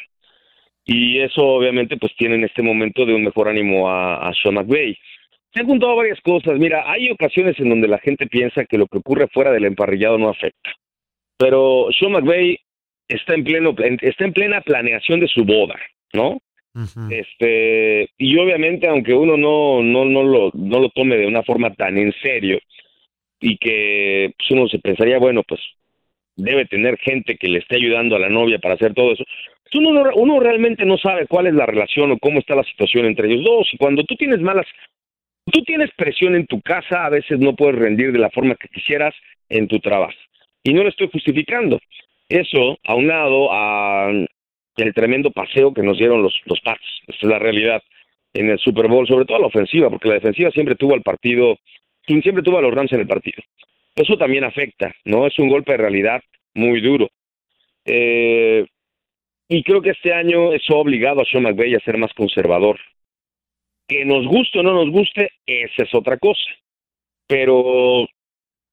y 0.85 1.19
eso 1.19 1.41
obviamente 1.41 1.97
pues 1.97 2.13
tiene 2.17 2.35
en 2.35 2.43
este 2.43 2.61
momento 2.61 3.05
de 3.05 3.13
un 3.13 3.23
mejor 3.23 3.47
ánimo 3.47 3.89
a, 3.89 4.27
a 4.27 4.33
Sean 4.33 4.55
McVay. 4.55 4.97
Se 5.53 5.61
han 5.61 5.67
juntado 5.67 5.95
varias 5.95 6.19
cosas. 6.21 6.57
Mira, 6.57 6.83
hay 6.91 7.09
ocasiones 7.11 7.59
en 7.59 7.69
donde 7.69 7.87
la 7.87 7.99
gente 7.99 8.27
piensa 8.27 8.65
que 8.65 8.77
lo 8.77 8.87
que 8.87 8.97
ocurre 8.97 9.27
fuera 9.27 9.51
del 9.51 9.65
emparrillado 9.65 10.17
no 10.17 10.29
afecta. 10.29 10.71
Pero 11.37 11.87
Sean 11.97 12.11
McVay 12.11 12.57
está 13.07 13.35
en 13.35 13.43
pleno 13.43 13.75
está 14.01 14.25
en 14.25 14.33
plena 14.33 14.61
planeación 14.61 15.19
de 15.19 15.27
su 15.27 15.43
boda, 15.43 15.75
¿no? 16.13 16.39
Este, 17.11 18.09
y 18.17 18.35
obviamente 18.39 18.87
aunque 18.87 19.13
uno 19.13 19.37
no 19.37 19.83
no 19.83 20.05
no 20.05 20.23
lo 20.23 20.49
no 20.55 20.79
lo 20.79 20.89
tome 20.89 21.17
de 21.17 21.27
una 21.27 21.43
forma 21.43 21.71
tan 21.75 21.99
en 21.99 22.11
serio 22.13 22.59
y 23.39 23.57
que 23.57 24.33
pues, 24.35 24.49
uno 24.51 24.67
se 24.67 24.79
pensaría, 24.79 25.19
bueno, 25.19 25.43
pues 25.47 25.61
debe 26.35 26.65
tener 26.65 26.97
gente 26.97 27.37
que 27.37 27.47
le 27.47 27.59
esté 27.59 27.75
ayudando 27.75 28.15
a 28.15 28.19
la 28.19 28.29
novia 28.29 28.57
para 28.57 28.73
hacer 28.73 28.95
todo 28.95 29.13
eso 29.13 29.23
uno, 29.75 30.09
uno 30.15 30.39
realmente 30.39 30.85
no 30.85 30.97
sabe 30.97 31.27
cuál 31.27 31.47
es 31.47 31.53
la 31.53 31.65
relación 31.65 32.11
o 32.11 32.17
cómo 32.17 32.39
está 32.39 32.55
la 32.55 32.63
situación 32.63 33.05
entre 33.05 33.27
ellos 33.27 33.43
dos. 33.43 33.69
Y 33.73 33.77
cuando 33.77 34.03
tú 34.03 34.15
tienes 34.15 34.39
malas, 34.39 34.65
tú 35.51 35.61
tienes 35.63 35.91
presión 35.95 36.35
en 36.35 36.47
tu 36.47 36.61
casa, 36.61 37.05
a 37.05 37.09
veces 37.09 37.39
no 37.39 37.55
puedes 37.55 37.75
rendir 37.75 38.11
de 38.11 38.19
la 38.19 38.29
forma 38.29 38.55
que 38.55 38.67
quisieras 38.67 39.13
en 39.49 39.67
tu 39.67 39.79
trabajo. 39.79 40.17
Y 40.63 40.73
no 40.73 40.83
lo 40.83 40.89
estoy 40.89 41.09
justificando. 41.11 41.79
Eso, 42.29 42.77
aunado 42.83 43.49
a 43.51 44.11
el 44.77 44.93
tremendo 44.93 45.31
paseo 45.31 45.73
que 45.73 45.83
nos 45.83 45.97
dieron 45.97 46.23
los, 46.23 46.33
los 46.45 46.59
Pats, 46.61 47.01
es 47.07 47.21
la 47.23 47.37
realidad 47.37 47.81
en 48.33 48.49
el 48.49 48.59
Super 48.59 48.87
Bowl, 48.87 49.07
sobre 49.07 49.25
todo 49.25 49.39
la 49.39 49.47
ofensiva, 49.47 49.89
porque 49.89 50.07
la 50.07 50.15
defensiva 50.15 50.49
siempre 50.51 50.75
tuvo 50.75 50.95
al 50.95 51.03
partido, 51.03 51.57
siempre 52.07 52.41
tuvo 52.41 52.57
a 52.57 52.61
los 52.61 52.73
Rams 52.73 52.91
en 52.93 53.01
el 53.01 53.07
partido. 53.07 53.43
Eso 53.95 54.17
también 54.17 54.43
afecta, 54.43 54.93
¿no? 55.05 55.27
Es 55.27 55.37
un 55.37 55.49
golpe 55.49 55.73
de 55.73 55.77
realidad 55.77 56.21
muy 56.55 56.81
duro. 56.81 57.09
Eh, 57.85 58.65
y 59.53 59.63
creo 59.63 59.81
que 59.83 59.91
este 59.91 60.11
año 60.13 60.51
eso 60.51 60.73
ha 60.73 60.79
obligado 60.79 61.21
a 61.21 61.25
Sean 61.25 61.43
McVay 61.43 61.75
a 61.75 61.79
ser 61.81 61.97
más 61.99 62.11
conservador. 62.13 62.79
Que 63.87 64.03
nos 64.03 64.25
guste 64.25 64.59
o 64.59 64.63
no 64.63 64.73
nos 64.73 64.89
guste, 64.89 65.29
esa 65.45 65.83
es 65.83 65.93
otra 65.93 66.17
cosa. 66.17 66.41
Pero 67.27 68.07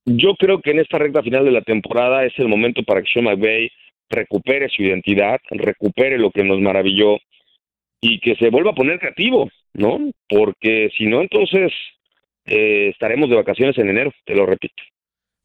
yo 0.07 0.35
creo 0.37 0.63
que 0.63 0.71
en 0.71 0.79
esta 0.79 0.97
recta 0.97 1.23
final 1.23 1.45
de 1.45 1.51
la 1.51 1.61
temporada 1.61 2.25
es 2.25 2.33
el 2.39 2.49
momento 2.49 2.83
para 2.83 3.03
que 3.03 3.13
Sean 3.13 3.27
McVay 3.27 3.71
recupere 4.09 4.71
su 4.71 4.83
identidad, 4.83 5.39
recupere 5.51 6.19
lo 6.19 6.31
que 6.31 6.45
nos 6.45 6.59
maravilló 6.61 7.19
y 8.01 8.19
que 8.21 8.35
se 8.37 8.49
vuelva 8.49 8.71
a 8.71 8.75
poner 8.75 8.99
creativo, 8.99 9.51
¿no? 9.75 10.11
Porque 10.31 10.89
si 10.97 11.05
no, 11.05 11.21
entonces 11.21 11.73
eh, 12.47 12.89
estaremos 12.89 13.29
de 13.29 13.37
vacaciones 13.37 13.77
en 13.77 13.91
enero, 13.91 14.13
te 14.25 14.35
lo 14.35 14.47
repito. 14.47 14.83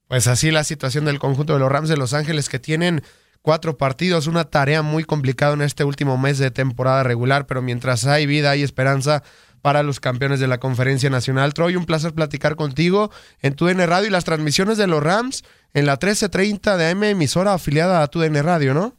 Pues 0.08 0.28
así 0.28 0.50
la 0.50 0.64
situación 0.64 1.04
del 1.04 1.20
conjunto 1.20 1.54
de 1.54 1.60
los 1.60 1.70
Rams 1.70 1.90
de 1.90 1.98
Los 1.98 2.14
Ángeles 2.14 2.48
que 2.48 2.60
tienen 2.60 3.02
cuatro 3.46 3.78
partidos, 3.78 4.26
una 4.26 4.50
tarea 4.50 4.82
muy 4.82 5.04
complicada 5.04 5.54
en 5.54 5.62
este 5.62 5.84
último 5.84 6.18
mes 6.18 6.40
de 6.40 6.50
temporada 6.50 7.04
regular, 7.04 7.46
pero 7.48 7.62
mientras 7.62 8.08
hay 8.08 8.26
vida, 8.26 8.50
hay 8.50 8.64
esperanza 8.64 9.22
para 9.62 9.84
los 9.84 10.00
campeones 10.00 10.40
de 10.40 10.48
la 10.48 10.58
Conferencia 10.58 11.12
Nacional. 11.12 11.54
Troy, 11.54 11.76
un 11.76 11.86
placer 11.86 12.12
platicar 12.16 12.56
contigo 12.56 13.12
en 13.44 13.56
tu 13.56 13.68
DN 13.68 13.86
Radio 13.86 14.08
y 14.08 14.12
las 14.12 14.26
transmisiones 14.26 14.80
de 14.80 14.88
los 14.88 15.04
Rams 15.04 15.44
en 15.76 15.86
la 15.86 15.92
1330 15.92 16.76
de 16.76 16.90
AM, 16.90 17.04
emisora 17.04 17.54
afiliada 17.54 18.02
a 18.02 18.08
tu 18.08 18.20
DN 18.20 18.42
Radio, 18.42 18.74
¿no? 18.74 18.94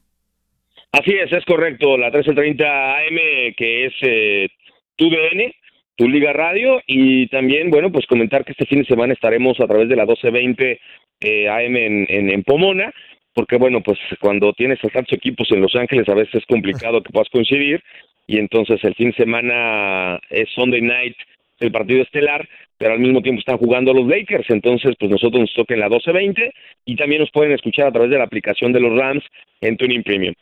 Así 0.93 1.11
es, 1.11 1.33
es 1.33 1.45
correcto, 1.45 1.99
la 1.99 2.07
1330 2.11 2.65
AM, 2.65 3.55
que 3.57 3.87
es 3.87 3.95
eh, 4.03 4.49
tu 4.95 5.11
DN, 5.11 5.57
tu 5.97 6.09
Liga 6.09 6.33
Radio, 6.33 6.81
y 6.87 7.27
también, 7.31 7.69
bueno, 7.69 7.91
pues 7.91 8.07
comentar 8.07 8.45
que 8.45 8.53
este 8.53 8.67
fin 8.67 8.79
de 8.79 8.87
semana 8.87 9.13
estaremos 9.13 9.59
a 9.59 9.67
través 9.67 9.89
de 9.89 9.97
la 9.97 10.05
1220 10.05 10.81
eh, 11.19 11.49
AM 11.49 11.77
en 11.77 12.43
Pomona, 12.45 12.93
porque 13.37 13.59
bueno, 13.59 13.83
pues 13.83 13.99
cuando 14.19 14.55
tienes 14.55 14.83
a 14.83 14.89
tantos 14.89 15.13
equipos 15.13 15.47
en 15.51 15.61
Los 15.61 15.77
Ángeles 15.77 16.09
a 16.09 16.15
veces 16.15 16.37
es 16.37 16.47
complicado 16.47 17.03
que 17.03 17.13
puedas 17.13 17.29
coincidir 17.29 17.83
y 18.27 18.39
entonces 18.39 18.83
el 18.83 18.95
fin 18.95 19.11
de 19.11 19.17
semana 19.17 20.19
es 20.31 20.49
Sunday 20.55 20.81
night 20.81 21.15
el 21.59 21.71
partido 21.71 22.03
estelar, 22.03 22.49
pero 22.79 22.95
al 22.95 22.99
mismo 22.99 23.21
tiempo 23.21 23.41
están 23.41 23.59
jugando 23.59 23.93
los 23.93 24.07
Lakers, 24.07 24.49
entonces 24.49 24.95
pues 24.99 25.11
nosotros 25.11 25.43
nos 25.43 25.53
toca 25.53 25.75
en 25.75 25.81
la 25.81 25.89
12.20 25.89 26.51
y 26.87 26.97
también 26.97 27.21
nos 27.21 27.31
pueden 27.31 27.53
escuchar 27.53 27.89
a 27.89 27.93
través 27.93 28.11
de 28.11 28.17
la 28.19 28.25
aplicación 28.25 28.73
de 28.73 28.81
los 28.81 28.99
Rams 28.99 29.25
en 29.61 29.77
Tuning 29.77 30.03
Premium. 30.03 30.35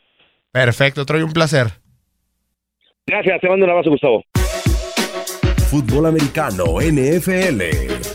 Perfecto, 0.53 1.05
Troy, 1.05 1.21
un 1.21 1.33
placer. 1.33 1.67
Gracias, 3.05 3.41
te 3.41 3.49
mando 3.49 3.65
un 3.65 3.71
abrazo, 3.71 3.89
Gustavo. 3.89 4.23
Fútbol 5.69 6.05
americano, 6.05 6.63
NFL 6.79 8.14